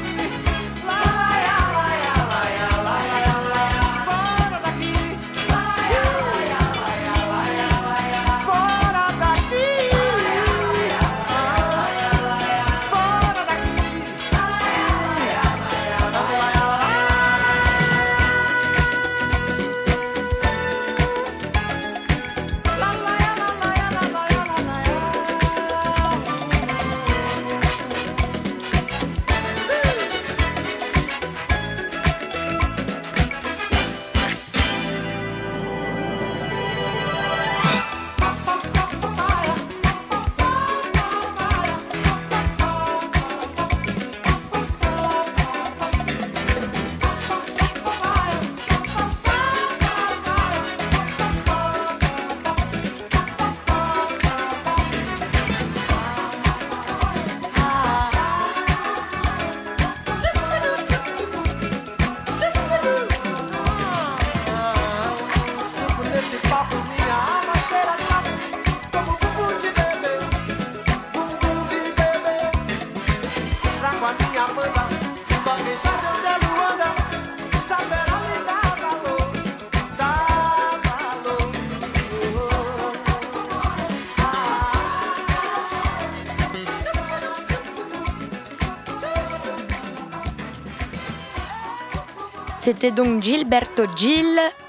[92.65, 94.25] C'était donc Gilberto Gil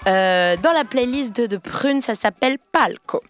[0.06, 3.24] euh, dans la playlist de, de Prune, ça s'appelle Palco.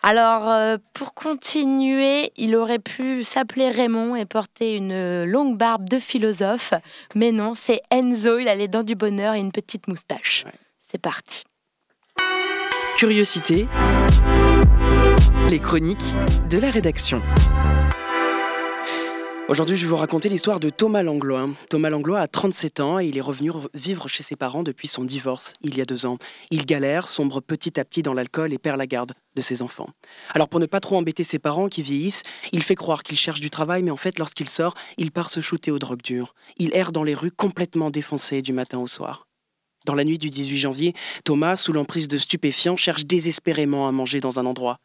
[0.00, 5.98] Alors, euh, pour continuer, il aurait pu s'appeler Raymond et porter une longue barbe de
[5.98, 6.72] philosophe,
[7.16, 10.44] mais non, c'est Enzo, il a les dents du bonheur et une petite moustache.
[10.88, 11.42] C'est parti.
[12.98, 13.66] Curiosité.
[15.50, 15.98] Les chroniques
[16.48, 17.20] de la rédaction.
[19.48, 21.48] Aujourd'hui, je vais vous raconter l'histoire de Thomas Langlois.
[21.68, 25.04] Thomas Langlois a 37 ans et il est revenu vivre chez ses parents depuis son
[25.04, 26.18] divorce, il y a deux ans.
[26.50, 29.90] Il galère, sombre petit à petit dans l'alcool et perd la garde de ses enfants.
[30.30, 33.40] Alors pour ne pas trop embêter ses parents qui vieillissent, il fait croire qu'il cherche
[33.40, 36.34] du travail, mais en fait, lorsqu'il sort, il part se shooter aux drogues dures.
[36.56, 39.26] Il erre dans les rues complètement défoncé du matin au soir.
[39.86, 44.20] Dans la nuit du 18 janvier, Thomas, sous l'emprise de stupéfiants, cherche désespérément à manger
[44.20, 44.78] dans un endroit.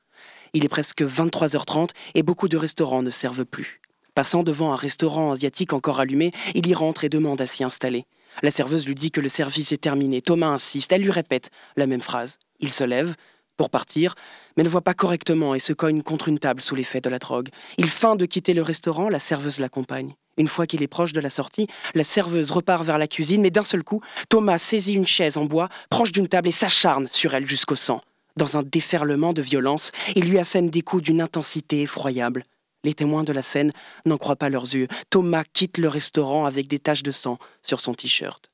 [0.53, 3.81] Il est presque 23h30 et beaucoup de restaurants ne servent plus.
[4.17, 8.07] Passant devant un restaurant asiatique encore allumé, il y rentre et demande à s'y installer.
[8.41, 10.23] La serveuse lui dit que le service est terminé.
[10.23, 12.39] Thomas insiste, elle lui répète la même phrase.
[12.59, 13.13] Il se lève
[13.57, 14.15] pour partir,
[14.57, 17.19] mais ne voit pas correctement et se cogne contre une table sous l'effet de la
[17.19, 17.49] drogue.
[17.77, 20.15] Il feint de quitter le restaurant, la serveuse l'accompagne.
[20.37, 23.51] Une fois qu'il est proche de la sortie, la serveuse repart vers la cuisine, mais
[23.51, 27.35] d'un seul coup, Thomas saisit une chaise en bois, proche d'une table et s'acharne sur
[27.35, 28.01] elle jusqu'au sang.
[28.35, 32.45] Dans un déferlement de violence, il lui assène des coups d'une intensité effroyable.
[32.87, 33.73] Les témoins de la scène
[34.05, 34.87] n'en croient pas leurs yeux.
[35.09, 38.49] Thomas quitte le restaurant avec des taches de sang sur son t-shirt.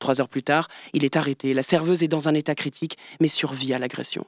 [0.00, 1.54] Trois heures plus tard, il est arrêté.
[1.54, 4.26] La serveuse est dans un état critique, mais survit à l'agression.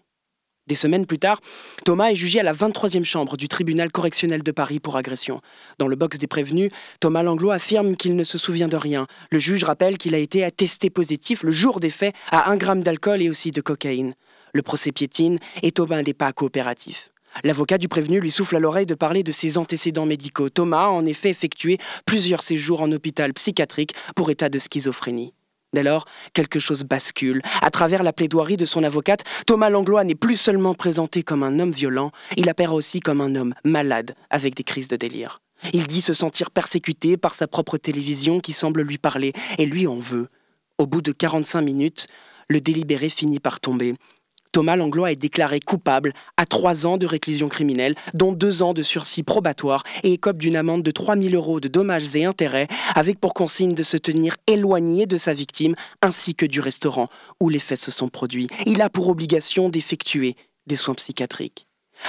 [0.69, 1.43] Des semaines plus tard,
[1.85, 5.43] Thomas est jugé à la 23e chambre du tribunal correctionnel de Paris pour agression.
[5.79, 6.71] Dans le box des prévenus,
[7.01, 9.07] Thomas Langlois affirme qu'il ne se souvient de rien.
[9.31, 12.83] Le juge rappelle qu'il a été attesté positif le jour des faits à un gramme
[12.83, 14.15] d'alcool et aussi de cocaïne.
[14.55, 17.11] Le procès piétine et Thomas n'est pas coopératif.
[17.45, 20.49] L'avocat du prévenu lui souffle à l'oreille de parler de ses antécédents médicaux.
[20.49, 25.33] Thomas a en effet effectué plusieurs séjours en hôpital psychiatrique pour état de schizophrénie.
[25.73, 27.43] Dès lors, quelque chose bascule.
[27.61, 31.59] À travers la plaidoirie de son avocate, Thomas Langlois n'est plus seulement présenté comme un
[31.59, 35.43] homme violent, il apparaît aussi comme un homme malade avec des crises de délire.
[35.73, 39.87] Il dit se sentir persécuté par sa propre télévision qui semble lui parler, et lui
[39.87, 40.29] en veut.
[40.79, 42.07] Au bout de 45 minutes,
[42.49, 43.95] le délibéré finit par tomber.
[44.57, 48.81] Thomas Langlois est déclaré coupable à trois ans de réclusion criminelle, dont deux ans de
[48.81, 53.21] sursis probatoire et écope d'une amende de 3 000 euros de dommages et intérêts, avec
[53.21, 57.59] pour consigne de se tenir éloigné de sa victime ainsi que du restaurant où les
[57.59, 58.49] faits se sont produits.
[58.65, 61.66] Il a pour obligation d'effectuer des soins psychiatriques.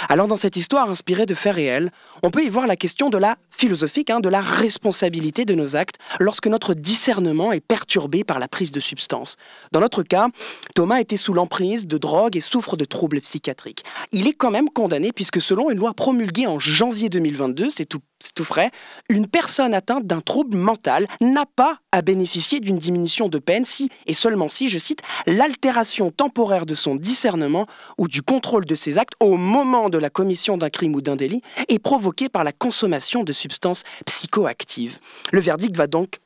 [0.10, 1.92] Alors dans cette histoire inspirée de faits réels,
[2.24, 5.76] on peut y voir la question de la philosophique, hein, de la responsabilité de nos
[5.76, 9.38] actes lorsque notre discernement est perturbé par la prise de substances.
[9.72, 10.28] Dans notre cas,
[10.76, 13.84] Thomas était sous l'emprise de drogue et souffre de troubles psychiatriques.
[14.12, 18.02] Il est quand même condamné puisque selon une loi promulguée en janvier 2022, c'est tout
[18.20, 18.72] c'est tout frais,
[19.10, 23.90] une personne atteinte d'un trouble mental n'a pas à bénéficier d'une diminution de peine si,
[24.06, 28.98] et seulement si, je cite, l'altération temporaire de son discernement ou du contrôle de ses
[28.98, 32.52] actes au moment de la commission d'un crime ou d'un délit est provoquée par la
[32.52, 35.00] consommation de substances psychoactives.
[35.32, 36.20] Le verdict va donc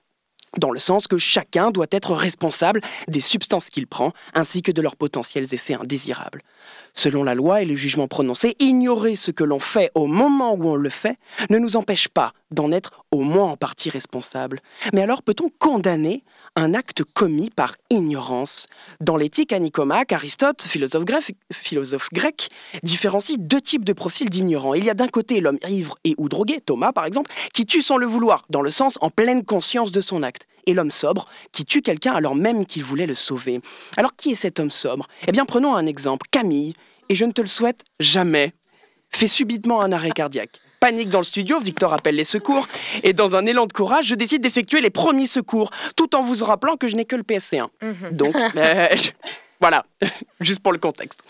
[0.58, 4.82] dans le sens que chacun doit être responsable des substances qu'il prend, ainsi que de
[4.82, 6.44] leurs potentiels effets indésirables.
[6.94, 10.68] Selon la loi et le jugement prononcé, ignorer ce que l'on fait au moment où
[10.68, 11.18] on le fait
[11.50, 14.62] ne nous empêche pas d'en être au moins en partie responsable.
[14.94, 16.24] Mais alors peut-on condamner
[16.56, 18.68] un acte commis par ignorance
[19.00, 22.50] Dans l'éthique à Nicomaque, Aristote, philosophe grec,
[22.84, 24.74] différencie deux types de profils d'ignorants.
[24.74, 27.82] Il y a d'un côté l'homme ivre et ou drogué, Thomas par exemple, qui tue
[27.82, 31.28] sans le vouloir, dans le sens en pleine conscience de son acte et l'homme sobre,
[31.52, 33.62] qui tue quelqu'un alors même qu'il voulait le sauver.
[33.98, 35.08] Alors qui est cet homme sobre?
[35.28, 36.74] Eh bien prenons un exemple, Camille,
[37.10, 38.54] et je ne te le souhaite jamais,
[39.10, 40.60] fait subitement un arrêt cardiaque.
[40.82, 42.68] Panique dans le studio, Victor appelle les secours,
[43.04, 46.44] et dans un élan de courage, je décide d'effectuer les premiers secours, tout en vous
[46.44, 47.68] rappelant que je n'ai que le PSC1.
[47.84, 48.12] Mhm.
[48.14, 49.12] Donc, euh, je-
[49.60, 49.86] voilà,
[50.40, 51.22] juste pour le contexte.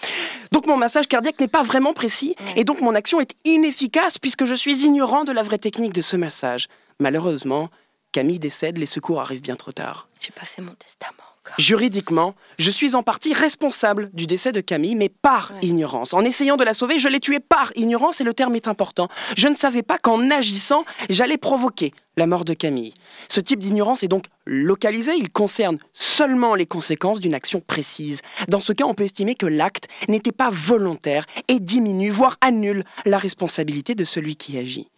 [0.54, 4.46] Donc mon massage cardiaque n'est pas vraiment précis, et donc mon action est inefficace puisque
[4.46, 6.70] je suis ignorant de la vraie technique de ce massage.
[7.02, 7.70] Malheureusement,
[8.14, 10.08] Camille décède, les secours arrivent bien trop tard.
[10.22, 11.12] J'ai pas fait mon testament.
[11.58, 15.60] Juridiquement, je suis en partie responsable du décès de Camille, mais par Ouais.
[15.68, 16.14] ignorance.
[16.14, 19.08] En essayant de la sauver, je l'ai tuée par ignorance et le terme est important.
[19.36, 22.94] Je ne savais pas qu'en agissant, j'allais provoquer la mort de Camille.
[23.30, 28.22] Ce type d'ignorance est donc localisé, il concerne seulement les conséquences d'une action précise.
[28.48, 32.84] Dans ce cas, on peut estimer que l'acte n'était pas volontaire et diminue, voire annule
[33.06, 34.90] la responsabilité de celui qui agit.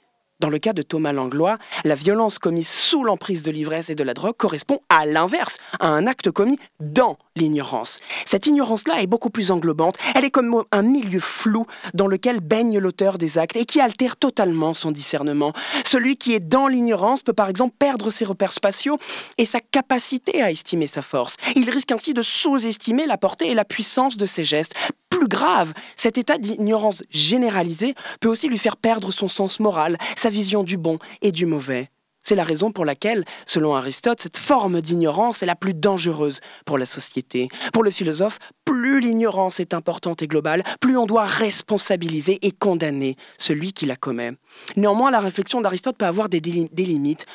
[0.44, 4.04] Dans le cas de Thomas Langlois, la violence commise sous l'emprise de l'ivresse et de
[4.04, 8.02] la drogue correspond à l'inverse, à un acte commis dans l'ignorance.
[8.26, 12.78] Cette ignorance-là est beaucoup plus englobante, elle est comme un milieu flou dans lequel baigne
[12.78, 15.54] l'auteur des actes et qui altère totalement son discernement.
[15.86, 18.98] Celui qui est dans l'ignorance peut par exemple perdre ses repères spatiaux
[19.38, 21.38] et sa capacité à estimer sa force.
[21.56, 24.76] Il risque ainsi de sous-estimer la portée et la puissance de ses gestes.
[25.10, 29.98] Plus grave, cet état d'ignorance généralisée peut aussi lui faire perdre son sens moral,
[30.34, 31.90] vision du bon et du mauvais.
[32.26, 36.78] C'est la raison pour laquelle, selon Aristote, cette forme d'ignorance est la plus dangereuse pour
[36.78, 37.50] la société.
[37.74, 43.18] Pour le philosophe, plus l'ignorance est importante et globale, plus on doit responsabiliser et condamner
[43.38, 44.32] celui qui la commet.
[44.78, 47.26] Néanmoins, la réflexion d'Aristote peut avoir des, des limites.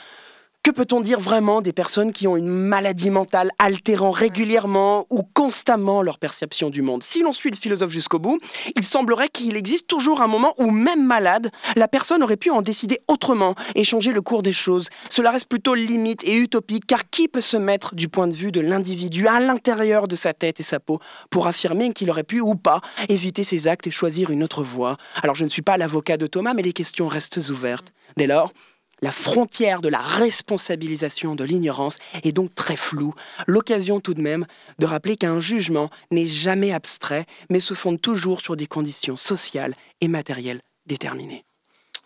[0.68, 6.02] Que peut-on dire vraiment des personnes qui ont une maladie mentale altérant régulièrement ou constamment
[6.02, 7.02] leur perception du monde?
[7.02, 8.38] Si l'on suit le philosophe jusqu'au bout,
[8.76, 12.60] il semblerait qu'il existe toujours un moment où, même malade, la personne aurait pu en
[12.60, 14.90] décider autrement et changer le cours des choses.
[15.08, 18.52] Cela reste plutôt limite et utopique, car qui peut se mettre du point de vue
[18.52, 20.98] de l'individu à l'intérieur de sa tête et sa peau
[21.30, 24.98] pour affirmer qu'il aurait pu ou pas éviter ses actes et choisir une autre voie?
[25.22, 27.94] Alors je ne suis pas l'avocat de Thomas, mais les questions restent ouvertes.
[28.18, 28.52] Dès lors,
[29.00, 33.14] la frontière de la responsabilisation de l'ignorance est donc très floue.
[33.46, 34.46] L'occasion tout de même
[34.78, 39.74] de rappeler qu'un jugement n'est jamais abstrait, mais se fonde toujours sur des conditions sociales
[40.00, 41.44] et matérielles déterminées.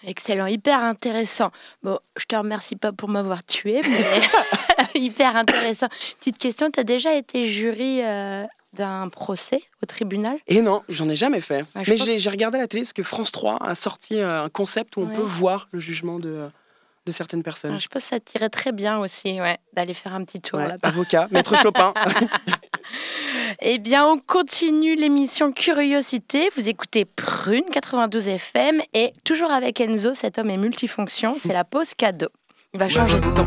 [0.05, 1.52] Excellent, hyper intéressant.
[1.85, 4.20] Bon, je te remercie pas pour m'avoir tué, mais
[5.00, 5.87] hyper intéressant.
[6.18, 10.38] Petite question, tu as déjà été jury euh, d'un procès au tribunal?
[10.48, 11.64] Et non, j'en ai jamais fait.
[11.83, 14.48] Je mais j'ai regardé à la télé parce que France 3 a sorti euh, un
[14.48, 15.14] concept où on Ouais.
[15.14, 16.48] peut voir le jugement de,
[17.07, 17.73] de certaines personnes.
[17.75, 20.59] Ah, Je pense que ça tirait très bien aussi, ouais, d'aller faire un petit tour
[20.61, 20.88] Ouais, là-bas.
[20.88, 21.93] avocat, maître Chopin.
[23.61, 26.51] Eh bien, on continue l'émission Curiosité.
[26.57, 31.62] Vous écoutez Prune 92 FM et toujours avec Enzo, cet homme est multifonction, c'est la
[31.65, 32.29] pause cadeau.
[32.75, 33.47] Il va changer de ton.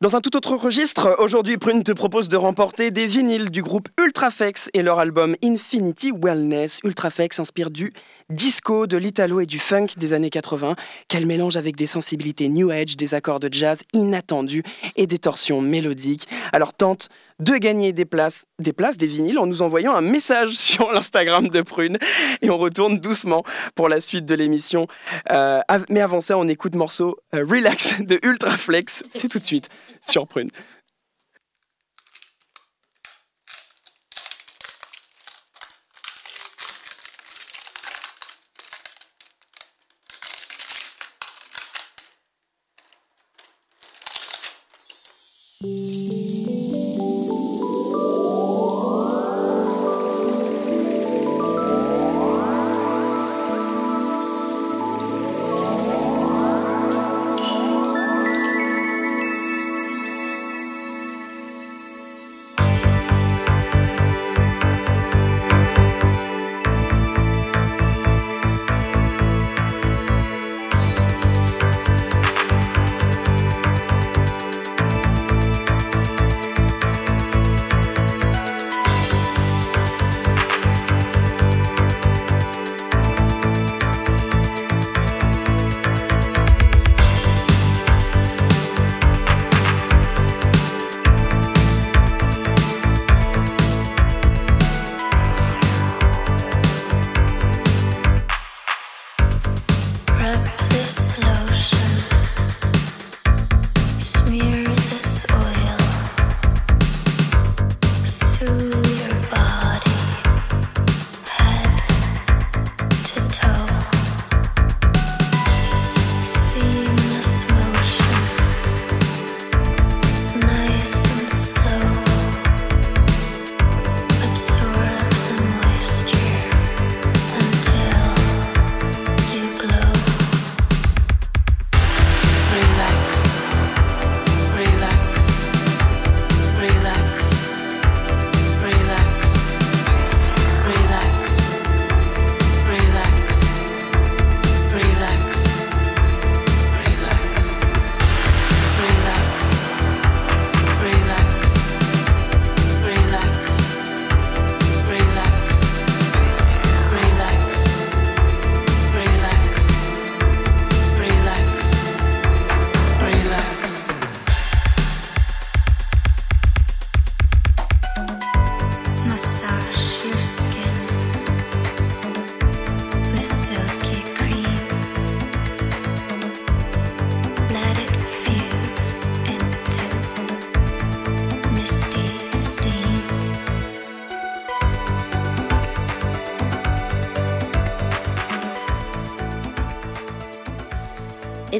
[0.00, 3.88] Dans un tout autre registre, aujourd'hui Prune te propose de remporter des vinyles du groupe
[3.98, 6.80] Ultrafex et leur album Infinity Wellness.
[6.84, 7.92] Ultrafex s'inspire du
[8.30, 10.76] disco, de l'italo et du funk des années 80,
[11.08, 14.62] qu'elle mélange avec des sensibilités new age, des accords de jazz inattendus
[14.96, 16.28] et des torsions mélodiques.
[16.52, 17.08] Alors tente
[17.38, 21.48] de gagner des places, des places, des vinyles en nous envoyant un message sur l'Instagram
[21.48, 21.98] de Prune.
[22.42, 24.86] Et on retourne doucement pour la suite de l'émission.
[25.30, 29.02] Euh, mais avant ça, on écoute morceau euh, Relax de Ultraflex.
[29.10, 29.68] C'est tout de suite
[30.00, 30.50] sur Prune.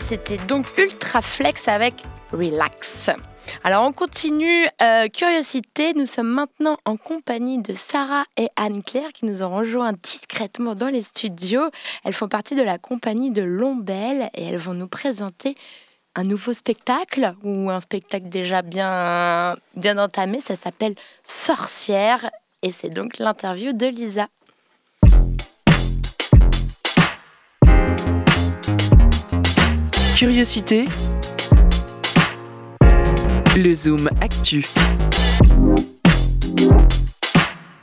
[0.08, 2.02] C'était donc Ultra Flex avec
[2.32, 3.10] Relax.
[3.62, 9.26] Alors on continue, euh, curiosité, nous sommes maintenant en compagnie de Sarah et Anne-Claire qui
[9.26, 11.68] nous ont rejoints discrètement dans les studios.
[12.04, 15.54] Elles font partie de la compagnie de Lombelle et elles vont nous présenter
[16.14, 22.30] un nouveau spectacle ou un spectacle déjà bien, bien entamé, ça s'appelle Sorcière
[22.62, 24.28] et c'est donc l'interview de Lisa.
[30.18, 30.86] Curiosité.
[33.56, 34.66] Le Zoom Actu.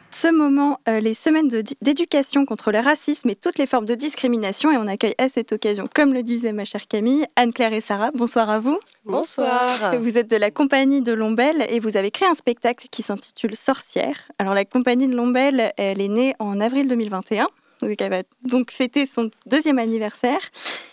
[0.10, 4.70] Ce moment, euh, les semaines d'éducation contre le racisme et toutes les formes de discrimination.
[4.70, 8.12] Et on accueille à cette occasion, comme le disait ma chère Camille, Anne-Claire et Sarah.
[8.14, 8.82] Bonsoir à vous.
[9.06, 9.96] Bonsoir.
[9.98, 13.56] Vous êtes de la compagnie de Lombelle et vous avez créé un spectacle qui s'intitule
[13.56, 14.30] Sorcière.
[14.40, 17.48] Alors la compagnie de Lombelle, elle est née en avril 2021
[17.82, 20.40] elle va donc fêter son deuxième anniversaire.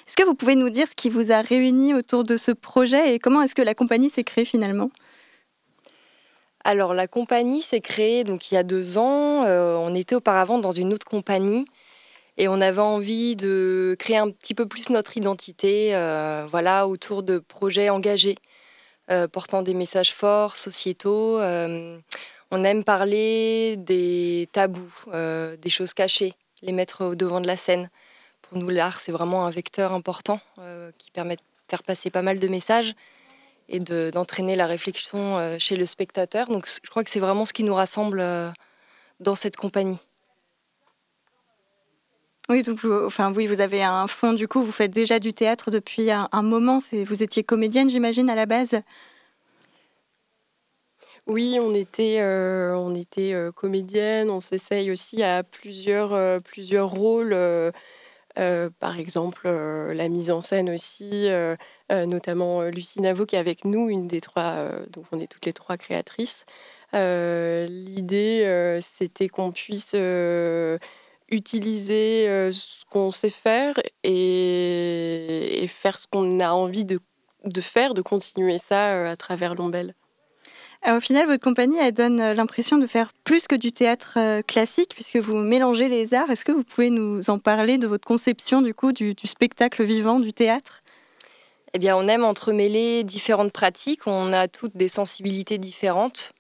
[0.07, 3.15] Est-ce que vous pouvez nous dire ce qui vous a réuni autour de ce projet
[3.15, 4.91] et comment est-ce que la compagnie s'est créée finalement?
[6.65, 9.45] Alors la compagnie s'est créée donc il y a deux ans.
[9.45, 11.67] Euh, on était auparavant dans une autre compagnie
[12.39, 17.23] et on avait envie de créer un petit peu plus notre identité, euh, voilà, autour
[17.23, 18.37] de projets engagés,
[19.11, 21.39] euh, portant des messages forts, sociétaux.
[22.55, 27.91] on aime parler des tabous, des choses cachées, les mettre au devant de la scène.
[28.43, 32.23] Pour nous, l'art, c'est vraiment un vecteur important euh, qui permet de faire passer pas
[32.23, 32.95] mal de messages
[33.69, 36.49] et d'entraîner la réflexion euh, chez le spectateur.
[36.49, 38.51] Donc je crois que c'est vraiment ce qui nous rassemble euh,
[39.21, 39.99] dans cette compagnie.
[42.49, 45.71] Oui, donc vous, oui, vous avez un fond, du coup, vous faites déjà du théâtre
[45.71, 46.81] depuis un, un moment.
[46.93, 48.83] Vous étiez comédienne, j'imagine, à la base?
[51.29, 52.75] Oui, on était, euh,
[53.19, 57.37] euh, comédienne, on s'essaye aussi à plusieurs, euh, plusieurs rôles,
[58.35, 61.29] par exemple la mise en scène aussi,
[61.91, 65.53] notamment Lucie Navo qui est avec nous, une des trois, donc on est toutes les
[65.53, 66.45] trois créatrices.
[66.93, 69.95] L'idée, c'était qu'on puisse
[71.31, 76.99] utiliser ce qu'on sait faire et, faire ce qu'on a envie de,
[77.61, 79.95] faire, de continuer ça à travers l'ombelle.
[80.87, 85.37] Au final, votre compagnie, donne l'impression de faire plus que du théâtre classique, puisque vous
[85.37, 86.31] mélangez les arts.
[86.31, 90.19] Est-ce que vous pouvez nous en parler de votre conception du coup du, spectacle vivant,
[90.21, 90.83] du théâtre?
[91.75, 94.07] Eh bien, on aime entremêler différentes pratiques.
[94.07, 96.33] On a toutes des sensibilités différentes.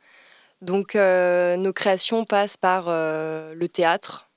[0.60, 4.28] Donc, nos créations passent par le théâtre,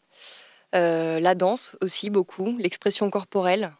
[0.75, 3.71] euh, la danse aussi beaucoup, l'expression corporelle.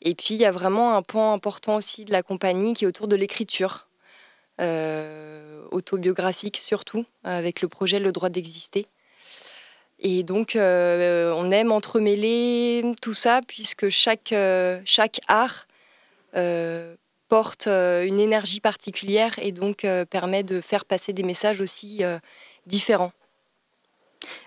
[0.00, 2.88] Et puis il y a vraiment un point important aussi de la compagnie qui est
[2.88, 3.93] autour de l'écriture, euh,
[5.70, 8.86] autobiographique surtout, avec le projet Le droit d'exister.
[10.00, 14.34] Et donc euh, on aime entremêler tout ça puisque chaque,
[14.84, 15.66] chaque art
[17.28, 22.02] porte une énergie particulière et donc permet de faire passer des messages aussi
[22.66, 23.12] différents.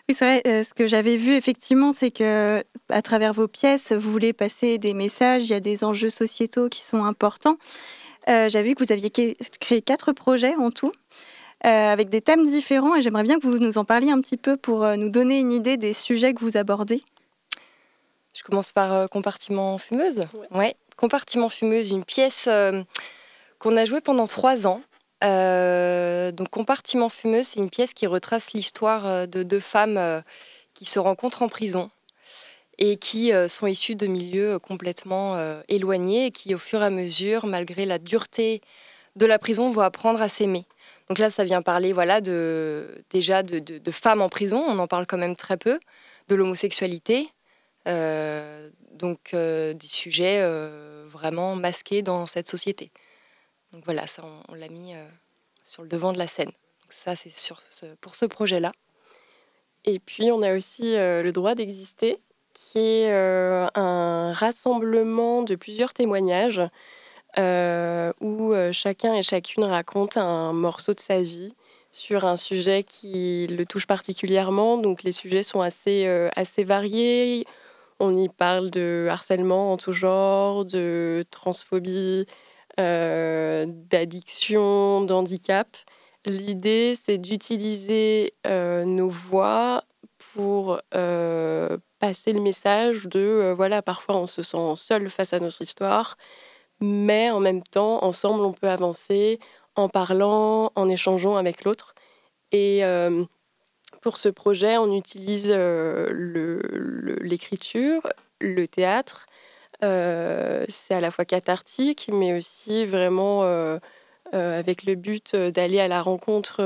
[0.09, 0.41] Oui, c'est vrai.
[0.47, 4.77] Euh, ce que j'avais vu effectivement, c'est que à travers vos pièces, vous voulez passer
[4.77, 5.43] des messages.
[5.43, 7.57] Il y a des enjeux sociétaux qui sont importants.
[8.27, 9.11] Euh, j'avais vu que vous aviez
[9.59, 10.91] créé quatre projets en tout.
[11.65, 14.37] Euh, avec des thèmes différents et j'aimerais bien que vous nous en parliez un petit
[14.37, 17.03] peu pour nous donner une idée des sujets que vous abordez.
[18.35, 20.21] Je commence par Compartiment fumeuse.
[20.51, 20.75] Ouais.
[20.97, 22.47] Compartiment fumeuse, une pièce
[23.57, 24.81] qu'on a jouée pendant trois ans
[25.23, 30.21] euh, donc Compartiment fumeux, c'est une pièce qui retrace l'histoire euh, de deux femmes euh,
[30.73, 31.89] qui se rencontrent en prison
[32.79, 35.35] et qui sont issues de milieux complètement
[35.67, 38.61] éloignés et qui, au fur et à mesure, malgré la dureté
[39.15, 40.65] de la prison, vont apprendre à s'aimer.
[41.09, 45.07] Donc là, ça vient parler voilà, de, déjà de, femmes en prison, on en parle
[45.07, 45.79] quand même très peu,
[46.27, 47.29] de l'homosexualité,
[47.85, 50.43] donc des sujets
[51.07, 52.91] vraiment masqués dans cette société.
[53.71, 55.05] Donc voilà, ça, on, l'a mis euh,
[55.63, 56.47] sur le devant de la scène.
[56.47, 57.31] Donc ça, c'est
[57.99, 58.71] pour ce projet-là.
[59.85, 62.19] Et puis, on a aussi euh, le droit d'exister,
[62.57, 66.61] qui est euh, un rassemblement de plusieurs témoignages
[67.39, 71.53] où chacun et chacune raconte un morceau de sa vie
[71.91, 74.79] sur un sujet qui le touche particulièrement.
[74.79, 77.45] Donc, les sujets sont assez, assez variés.
[77.99, 82.25] On y parle de harcèlement en tout genre, de transphobie,
[82.79, 85.75] euh, d'addiction, d'handicap.
[86.25, 89.83] L'idée, c'est d'utiliser euh, nos voix
[90.37, 95.61] pour euh, passer le message de, voilà, parfois on se sent seul face à notre
[95.61, 96.17] histoire,
[96.79, 99.39] mais en même temps, ensemble, on peut avancer
[99.75, 101.95] en parlant, en échangeant avec l'autre.
[102.51, 102.83] Et
[104.01, 105.49] pour ce projet, on utilise
[107.21, 108.07] l'écriture,
[108.39, 109.27] le, théâtre,
[109.83, 113.77] euh, c'est à la fois cathartique, mais aussi vraiment euh,
[114.33, 116.61] euh, avec le but d'aller à la rencontre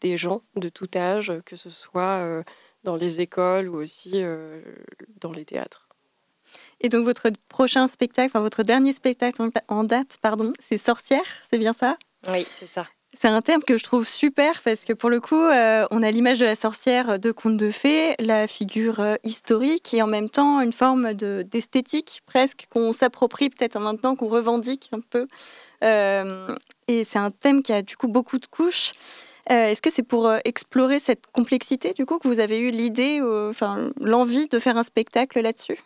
[0.00, 2.44] des gens de tout âge, que ce soit
[2.86, 4.22] dans les écoles ou aussi
[5.20, 5.88] dans les théâtres.
[6.80, 11.58] Et donc votre prochain spectacle, enfin votre dernier spectacle en date, pardon, c'est Sorcière, c'est
[11.58, 11.98] bien ça?
[12.28, 12.86] Oui, c'est ça.
[13.18, 16.10] C'est un terme que je trouve super parce que pour le coup, euh, on a
[16.10, 20.28] l'image de la sorcière de contes de fées, la figure euh, historique et en même
[20.28, 25.26] temps une forme d'esthétique presque qu'on s'approprie peut-être maintenant, qu'on revendique un peu.
[25.82, 26.54] Euh,
[26.88, 28.92] et c'est un thème qui a du coup beaucoup de couches.
[29.48, 33.90] Est-ce que c'est pour explorer cette complexité du coup que vous avez eu l'idée, enfin
[34.00, 35.78] l'envie de faire un spectacle là-dessus?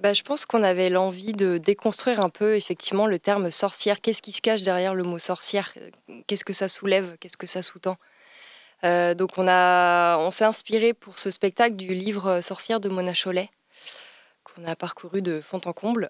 [0.00, 4.00] Bah, je pense qu'on avait l'envie de déconstruire un peu effectivement le terme sorcière.
[4.00, 5.72] Qu'est-ce qui se cache derrière le mot sorcière?
[6.26, 7.16] Qu'est-ce que ça soulève?
[7.20, 7.96] Qu'est-ce que ça sous-tend?
[8.84, 13.48] Euh, Donc on, on s'est inspiré pour ce spectacle du livre Sorcière de Mona Chollet,
[14.42, 16.08] qu'on a parcouru de fond en comble.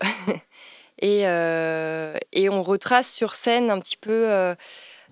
[0.99, 2.19] et, euh,
[2.51, 4.55] on retrace sur scène un petit peu euh,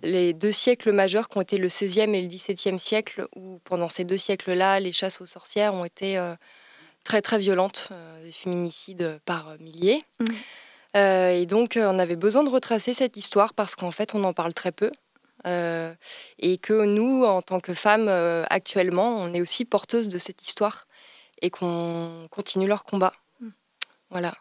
[0.02, 3.88] les deux siècles majeurs qui ont été le 16e et le 17e siècle, où pendant
[3.88, 6.18] ces deux siècles-là, les chasses aux sorcières ont été
[7.04, 10.04] très très violentes, euh, des féminicides par milliers.
[10.20, 10.24] Mmh.
[10.96, 14.32] Euh, et donc on avait besoin de retracer cette histoire parce qu'en fait on en
[14.32, 14.90] parle très peu.
[15.44, 15.92] Euh,
[16.38, 18.08] et que nous, en tant que femmes,
[18.48, 20.84] actuellement, on est aussi porteuses de cette histoire
[21.40, 23.12] et qu'on continue leur combat.
[23.40, 23.48] Mmh.
[24.10, 24.34] Voilà.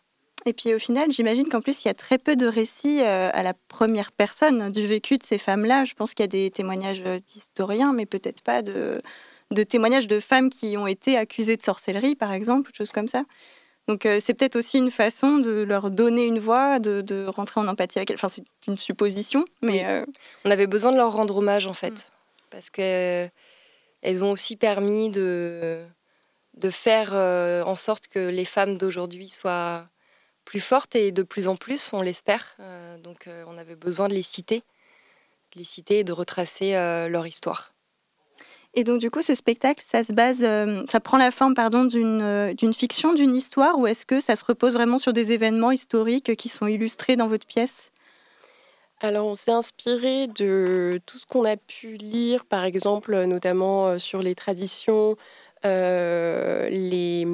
[0.46, 3.44] Et puis au final, j'imagine qu'en plus, il y a très peu de récits à
[3.44, 5.86] la première personne du vécu de ces femmes-là.
[5.86, 9.00] Je pense qu'il y a des témoignages d'historiens, mais peut-être pas de,
[9.52, 13.24] de témoignages de femmes qui ont été accusées de sorcellerie, par exemple, choses comme ça.
[13.88, 17.68] Donc euh, c'est peut-être aussi une façon de leur donner une voix, de, rentrer en
[17.68, 18.16] empathie avec elles.
[18.16, 19.86] Enfin, c'est une supposition, mais...
[19.86, 20.06] Euh,
[20.46, 22.44] On avait besoin de leur rendre hommage, en fait, mm.
[22.52, 23.32] parce qu'elles
[24.24, 25.84] ont aussi permis de,
[26.56, 29.88] de faire euh, en sorte que les femmes d'aujourd'hui soient
[30.46, 32.58] plus fortes et de plus en plus, on l'espère.
[33.04, 34.64] donc on avait besoin de les citer
[35.56, 36.74] les citer et de retracer
[37.10, 37.74] leur histoire.
[38.74, 40.48] Et donc, du coup, ce spectacle, ça se base,
[40.88, 44.46] ça prend la forme, pardon, d'une d'une fiction, d'une histoire, ou est-ce que ça se
[44.46, 47.92] repose vraiment sur des événements historiques qui sont illustrés dans votre pièce?
[49.02, 54.22] Alors, on s'est inspiré de tout ce qu'on a pu lire, par exemple, notamment sur
[54.22, 55.18] les traditions,
[55.64, 57.28] les,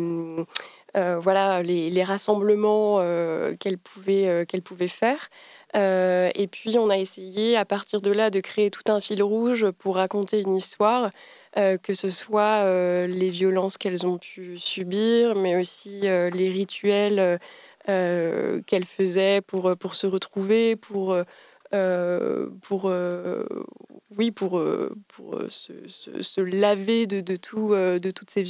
[1.19, 2.99] voilà, les, rassemblements
[3.59, 5.29] qu'elle pouvait, qu'elle pouvait faire.
[5.75, 9.69] et puis, on a essayé, à partir de là, de créer tout un fil rouge
[9.71, 11.11] pour raconter une histoire,
[11.55, 12.63] que ce soit
[13.07, 17.39] les violences qu'elles ont pu subir, mais aussi les rituels
[17.85, 21.15] qu'elles faisaient pour, pour se retrouver, pour
[21.73, 23.45] euh, pour, euh,
[24.17, 28.43] oui, pour, euh, pour se, laver de, de, tout, de toutes ces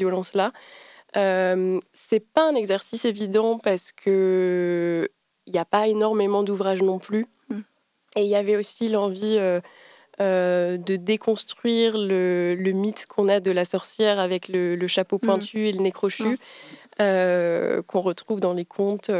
[1.94, 5.10] c'est pas un exercice évident parce que
[5.46, 7.26] il n'y a pas énormément d'ouvrages non plus.
[7.50, 7.60] Mm.
[8.18, 9.40] Et il y avait aussi l'envie
[10.20, 15.26] de déconstruire le, le mythe qu'on a de la sorcière avec le, chapeau mm.
[15.26, 16.38] pointu et le nez crochu,
[17.00, 17.82] mm.
[17.88, 19.12] qu'on retrouve dans les contes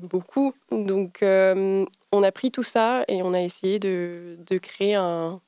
[0.00, 0.54] beaucoup.
[0.70, 1.22] Donc,
[2.16, 5.40] on a pris tout ça et on a essayé de, créer un,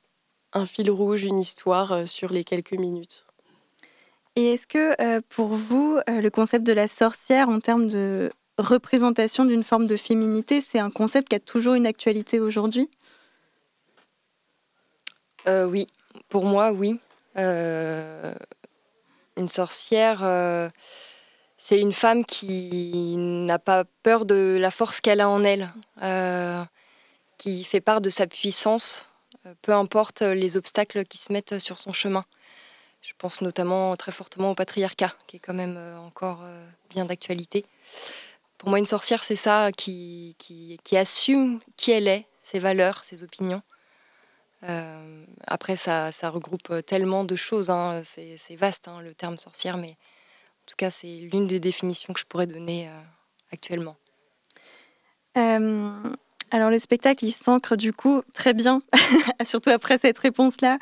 [0.67, 3.25] fil rouge, une histoire euh, sur les quelques minutes.
[4.39, 8.31] Et est-ce que euh, pour vous, euh, le concept de la sorcière en termes de
[8.57, 12.89] représentation d'une forme de féminité, c'est un concept qui a toujours une actualité aujourd'hui?
[15.47, 15.87] Oui,
[16.29, 16.99] pour moi, oui.
[17.35, 18.35] une
[19.47, 20.23] sorcière
[21.61, 26.63] c'est une femme qui n'a pas peur de la force qu'elle a en elle, euh,
[27.37, 29.09] qui fait part de sa puissance,
[29.45, 32.23] euh, peu importe les obstacles qui se mettent sur son chemin.
[33.01, 36.43] Je pense notamment très fortement au patriarcat, qui est quand même euh, encore
[36.89, 37.65] bien d'actualité.
[38.57, 43.23] Pour moi, une sorcière, c'est ça, qui, qui, assume qui elle est, ses valeurs, ses
[43.23, 43.61] opinions.
[45.47, 48.01] après, ça, ça, regroupe tellement de choses, hein.
[48.03, 49.95] c'est vaste hein, le terme sorcière, mais
[50.69, 53.01] en tout cas, c'est l'une des définitions que je pourrais donner euh,
[53.51, 53.97] actuellement.
[55.35, 56.13] Euh,
[56.51, 58.81] alors le spectacle, il s'ancre du coup très bien,
[59.43, 60.77] surtout après cette réponse-là,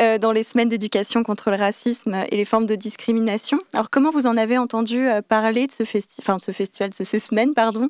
[0.00, 3.58] euh, dans les semaines d'éducation contre le racisme et les formes de discrimination.
[3.72, 7.54] Alors comment vous en avez entendu parler de ce, de ce festival, de ces semaines,
[7.54, 7.88] pardon,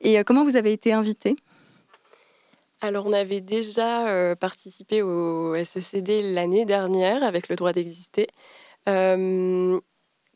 [0.00, 1.36] et comment vous avez été invité?
[2.80, 8.26] Alors, on avait déjà participé au SECD l'année dernière avec le droit d'exister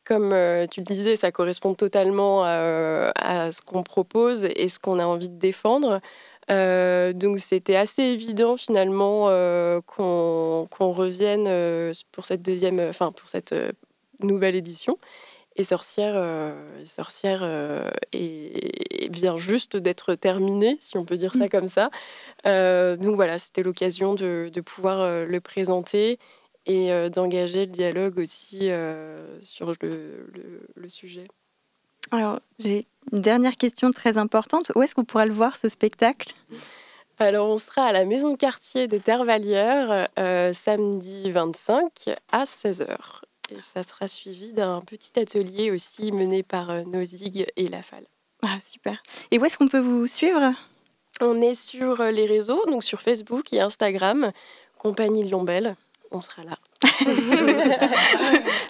[0.07, 4.99] comme euh, tu le disais, ça correspond totalement à, ce qu'on propose et ce qu'on
[4.99, 6.01] a envie de défendre.
[6.51, 13.55] Euh, donc c'était assez évident finalement euh, qu'on revienne pour cette deuxième, enfin pour cette
[14.21, 14.99] nouvelle édition.
[15.59, 17.43] Et Sorcière, Sorcière
[18.13, 21.49] est, vient juste d'être terminée, si on peut dire ça mmh.
[21.49, 21.91] comme ça.
[22.45, 26.19] donc voilà, c'était l'occasion de, de, pouvoir le présenter
[26.67, 30.31] et euh, d'engager le dialogue aussi euh, sur le,
[30.75, 31.29] le, sujet.
[32.11, 34.73] Alors, j'ai une dernière question très importante.
[34.75, 36.33] Où est-ce qu'on pourra le voir, ce spectacle?
[37.19, 42.97] Alors, on sera à la maison quartier des Terres Valières euh, samedi 25 à 16h.
[43.51, 48.05] Et ça sera suivi d'un petit atelier aussi mené par Nozig et Lafal.
[48.43, 49.03] Ah, super.
[49.31, 50.53] Et où est-ce qu'on peut vous suivre?
[51.21, 54.33] On est sur les réseaux, donc sur Facebook et Instagram,
[54.79, 55.77] Compagnie de Lombelle
[56.11, 56.59] on sera là.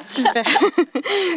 [0.02, 0.44] Super.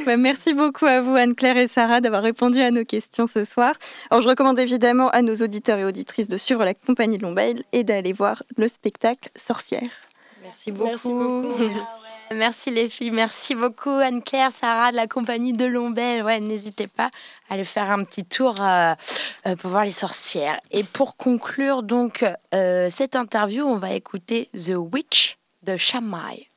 [0.05, 3.73] Bah, merci beaucoup à vous, Anne-Claire et Sarah, d'avoir répondu à nos questions ce soir.
[4.09, 7.63] Alors, je recommande évidemment à nos auditeurs et auditrices de suivre la compagnie de Lombelle
[7.71, 9.89] et d'aller voir le spectacle Sorcière.
[10.43, 11.47] Merci beaucoup.
[12.31, 13.11] Merci, les filles.
[13.11, 16.23] Merci beaucoup Anne-Claire, Sarah de la compagnie de Lombelle.
[16.23, 17.09] Ouais, n'hésitez pas
[17.49, 18.93] à aller faire un petit tour euh,
[19.47, 20.59] euh, pour voir les sorcières.
[20.71, 22.23] Et pour conclure donc
[22.53, 26.48] euh, cette interview, on va écouter The Witch de Shamai.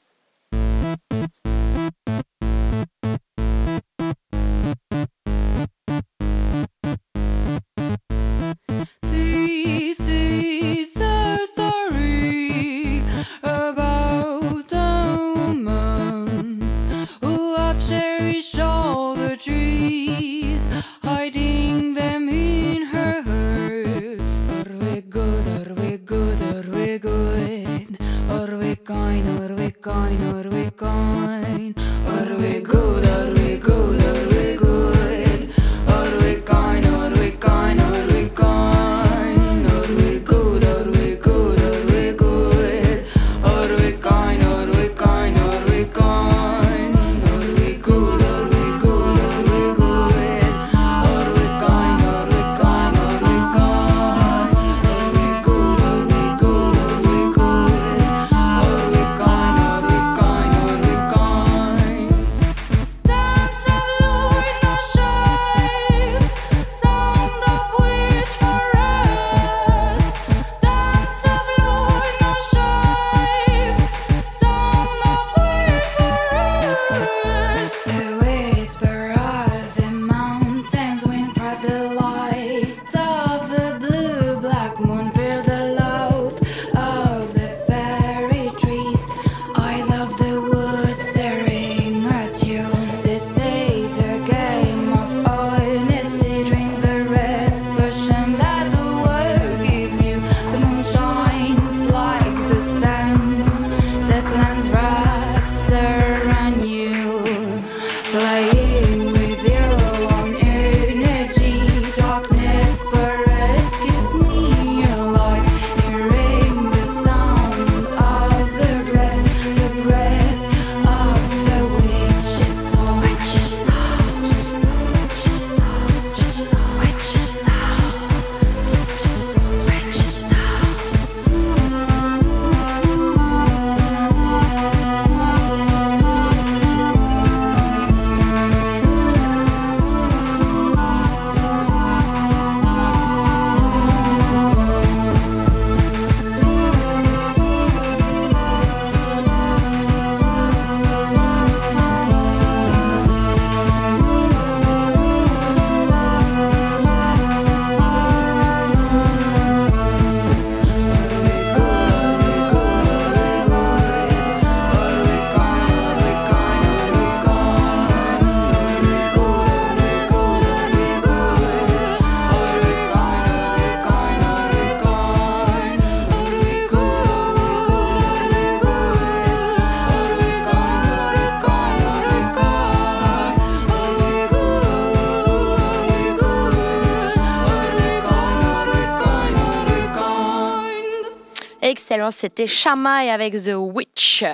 [192.02, 194.24] Spécialement, c'était Shama et avec The Witch.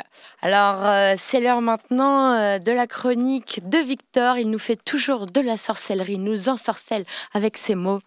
[0.41, 4.39] Alors, euh, c'est l'heure maintenant euh, de la chronique de Victor.
[4.39, 8.01] Il nous fait toujours de la sorcellerie, nous ensorcelle avec ses mots.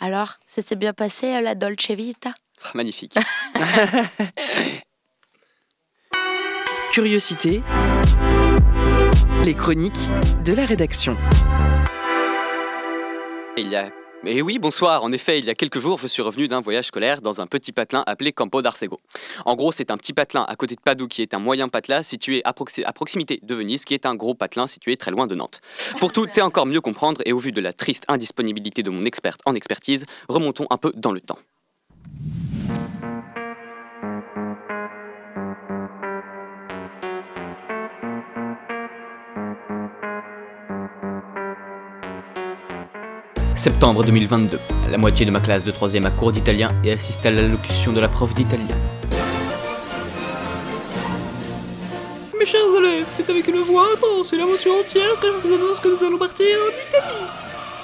[0.00, 2.34] Alors, ça s'est bien passé, euh, la Dolce Vita?
[2.74, 3.14] Magnifique.
[6.92, 7.62] Curiosité.
[9.44, 10.08] Les chroniques
[10.44, 11.16] de la rédaction.
[13.56, 13.99] Il y a...
[14.26, 15.02] Et oui, bonsoir.
[15.02, 17.46] En effet, il y a quelques jours, je suis revenu d'un voyage scolaire dans un
[17.46, 19.00] petit patelin appelé Campo d'Arsego.
[19.46, 22.02] En gros, c'est un petit patelin à côté de Padoue qui est un moyen patelin
[22.02, 25.34] situé à, à proximité de Venise qui est un gros patelin situé très loin de
[25.34, 25.62] Nantes.
[26.00, 29.04] Pour tout et encore mieux comprendre et au vu de la triste indisponibilité de mon
[29.04, 31.38] experte en expertise, remontons un peu dans le temps.
[43.60, 44.58] Septembre 2022.
[44.90, 48.00] La moitié de ma classe de 3 a cours d'italien et assiste à l'allocution de
[48.00, 48.64] la prof d'italien.
[52.38, 55.78] Mes chers élèves, c'est avec une joie intense et l'émotion entière que je vous annonce
[55.78, 57.26] que nous allons partir en Italie.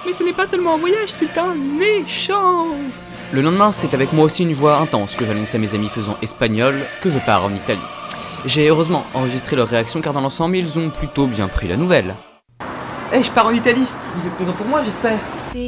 [0.07, 2.95] Mais ce n'est pas seulement un voyage, c'est un échange.
[3.33, 6.16] Le lendemain, c'est avec moi aussi une joie intense que j'annonce à mes amis faisant
[6.22, 7.81] espagnol que je pars en Italie.
[8.47, 12.14] J'ai heureusement enregistré leurs réactions car dans l'ensemble, ils ont plutôt bien pris la nouvelle.
[13.12, 13.87] Eh, je pars en Italie.
[14.14, 15.18] Vous êtes présents pour moi, j'espère.
[15.57, 15.62] Ce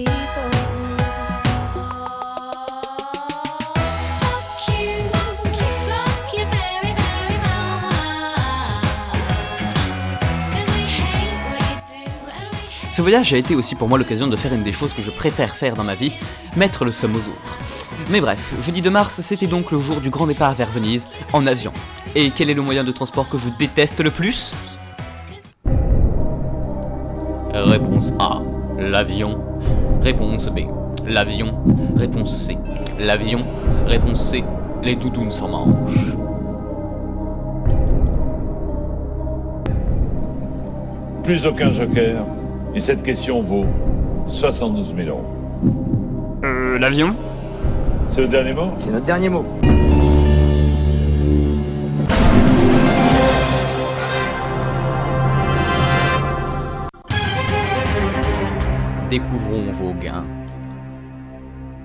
[13.01, 15.57] voyage a été aussi pour moi l'occasion de faire une des choses que je préfère
[15.57, 16.12] faire dans ma vie,
[16.57, 17.59] mettre le somme aux autres.
[18.11, 21.47] Mais bref, jeudi 2 mars, c'était donc le jour du grand départ vers Venise, en
[21.47, 21.72] avion.
[22.14, 24.55] Et quel est le moyen de transport que je déteste le plus?
[27.55, 28.43] Réponse A,
[28.78, 29.43] l'avion.
[30.03, 30.61] Réponse B,
[31.07, 31.55] l'avion.
[31.97, 32.57] Réponse C,
[32.99, 33.41] l'avion.
[33.87, 34.45] Réponse C,
[34.83, 36.17] les doudounes sans manches.
[41.23, 42.25] Plus aucun joker.
[42.75, 43.67] Et cette question vaut
[44.29, 45.25] 72 000 euros.
[46.45, 47.15] Euh, l'avion?
[48.09, 48.71] C'est le dernier mot?
[48.79, 49.45] C'est notre dernier mot.
[59.11, 59.48] Découvrons
[59.79, 60.24] vos gains.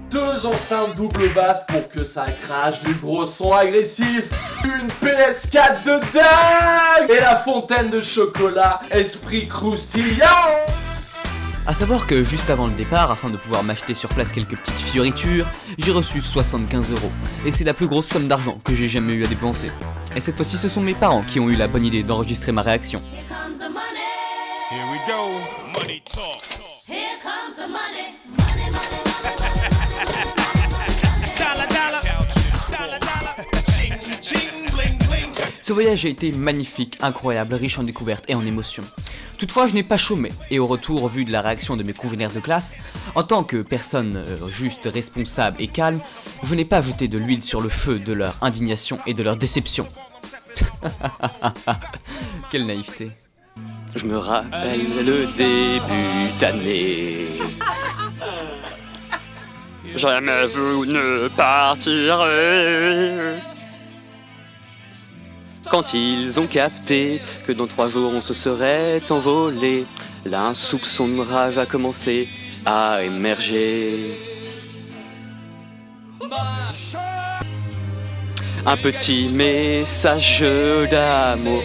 [0.10, 4.26] Deux enceintes double basse pour que ça crache du gros son agressif.
[4.64, 10.26] Une PS4 de dingue Et la fontaine de chocolat, esprit croustillant
[11.66, 14.80] A savoir que juste avant le départ, afin de pouvoir m'acheter sur place quelques petites
[14.80, 17.12] fioritures, j'ai reçu 75 euros.
[17.46, 19.72] Et c'est la plus grosse somme d'argent que j'ai jamais eu à dépenser.
[20.16, 22.62] Et cette fois-ci, ce sont mes parents qui ont eu la bonne idée d'enregistrer ma
[22.62, 23.02] réaction.
[24.72, 25.30] Here we go.
[25.80, 26.22] Money talk.
[26.22, 26.53] Here money.
[35.62, 38.84] Ce voyage a été magnifique, incroyable, riche en découvertes et en émotions.
[39.38, 41.94] Toutefois, je n'ai pas chômé, et au retour, au vu de la réaction de mes
[41.94, 42.76] congénères de classe,
[43.16, 46.00] en tant que personne euh, juste, responsable et calme,
[46.44, 49.38] je n'ai pas jeté de l'huile sur le feu de leur indignation et de leur
[49.38, 49.88] déception.
[52.52, 53.12] Quelle naïveté.
[53.96, 57.28] Je me rappelle le début d'année.
[59.96, 63.40] Jamais vous ne partirez.
[65.70, 69.86] Quand ils ont capté que dans trois jours on se serait envolé,
[70.26, 72.28] là soupçon de rage a commencé
[72.66, 74.20] à émerger.
[78.66, 80.42] Un petit message
[80.90, 81.64] d'amour.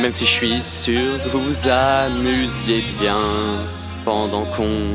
[0.00, 3.20] Même si je suis sûr que vous vous amusiez bien
[4.04, 4.86] pendant qu'on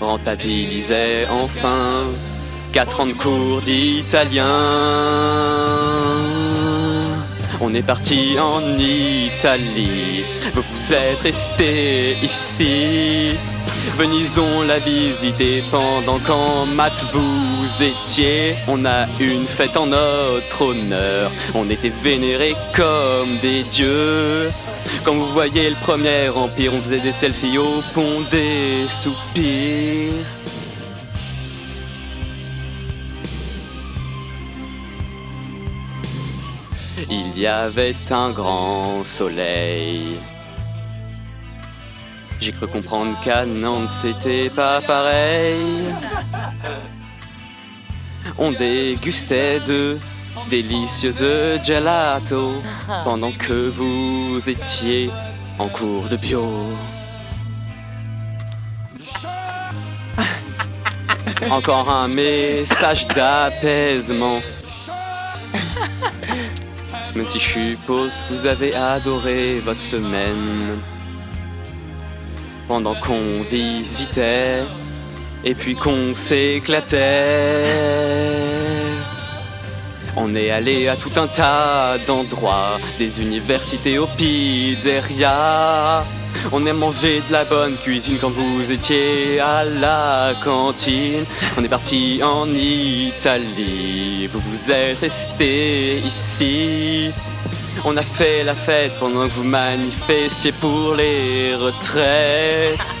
[0.00, 2.04] rentabilisait enfin
[2.72, 4.44] 4 ans de cours d'italien.
[7.60, 13.30] On est parti en Italie, vous vous êtes resté ici.
[13.96, 18.56] Venison la visiter pendant qu'en maths vous étiez.
[18.66, 21.30] On a une fête en notre honneur.
[21.54, 24.50] On était vénérés comme des dieux.
[25.04, 30.12] Quand vous voyez le premier empire, on faisait des selfies au pont des soupirs.
[37.10, 40.18] Il y avait un grand soleil.
[42.44, 45.86] J'ai cru comprendre qu'à Nantes c'était pas pareil.
[48.36, 49.98] On dégustait de
[50.50, 51.24] délicieuses
[51.62, 52.60] gelato
[53.02, 55.10] pendant que vous étiez
[55.58, 56.76] en cours de bio.
[61.50, 64.42] Encore un message d'apaisement.
[67.14, 70.78] Même si je suppose que vous avez adoré votre semaine.
[72.66, 74.62] Pendant qu'on visitait
[75.44, 76.98] et puis qu'on s'éclatait.
[80.16, 86.04] On est allé à tout un tas d'endroits, des universités aux pizzerias.
[86.52, 91.24] On a mangé de la bonne cuisine quand vous étiez à la cantine.
[91.58, 97.10] On est parti en Italie, vous vous êtes resté ici.
[97.86, 102.94] On a fait la fête pendant que vous manifestiez pour les retraites.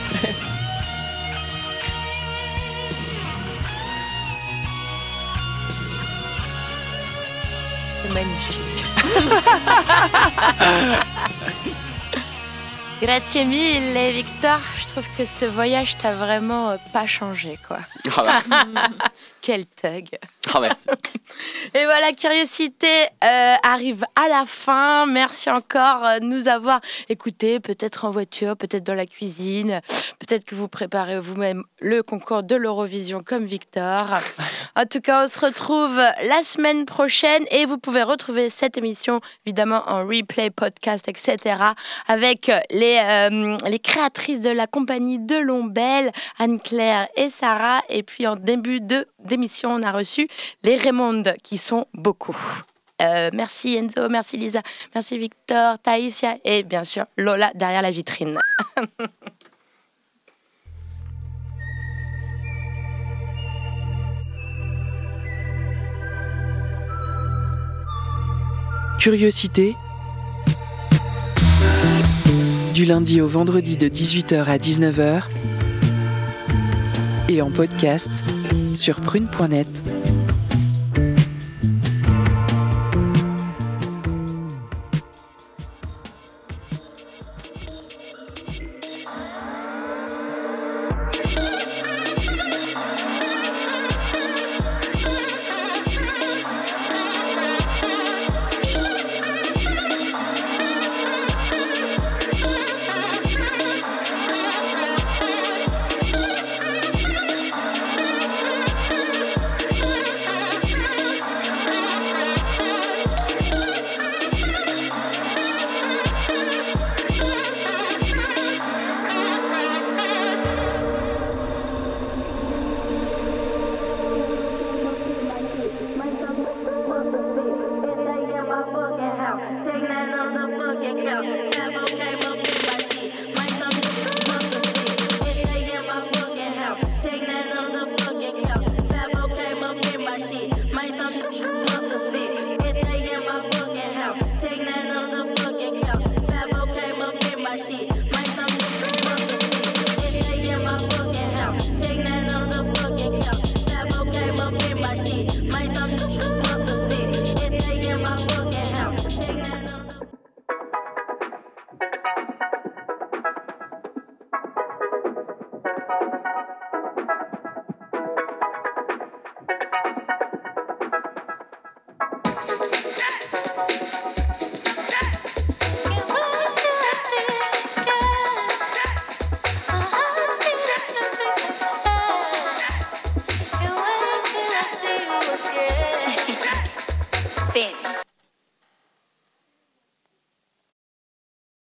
[8.02, 8.84] C'est magnifique.
[13.02, 14.58] Grazie mille, Victor.
[14.78, 17.78] Je trouve que ce voyage t'a vraiment euh, pas changé, quoi.
[18.16, 18.42] Ah
[19.44, 20.08] Quel thug.
[20.54, 20.88] Ah, merci.
[21.74, 22.86] Et voilà, Curiosité
[23.22, 25.04] euh, arrive à la fin.
[25.04, 26.80] Merci encore euh, de nous avoir
[27.10, 29.82] écoutés, peut-être en voiture, peut-être dans la cuisine,
[30.18, 33.98] peut-être que vous préparez vous-même le concours de l'Eurovision comme Victor.
[34.76, 39.20] En tout cas, on se retrouve la semaine prochaine et vous pouvez retrouver cette émission
[39.46, 41.56] évidemment en replay, podcast, etc.
[42.08, 47.82] avec les, euh, les créatrices de la compagnie de Lombelle, Anne-Claire et Sarah.
[47.88, 50.28] Et puis en début de d'émission, on a reçu
[50.62, 52.36] les Raymonde qui sont beaucoup.
[53.02, 54.62] Euh, merci Enzo, merci Lisa,
[54.94, 58.38] merci Victor, Taïsia et bien sûr Lola derrière la vitrine.
[69.04, 69.74] Curiosité.
[72.72, 75.24] Du lundi au vendredi de 18h à 19h.
[77.28, 78.08] Et en podcast
[78.74, 80.13] sur prune.net.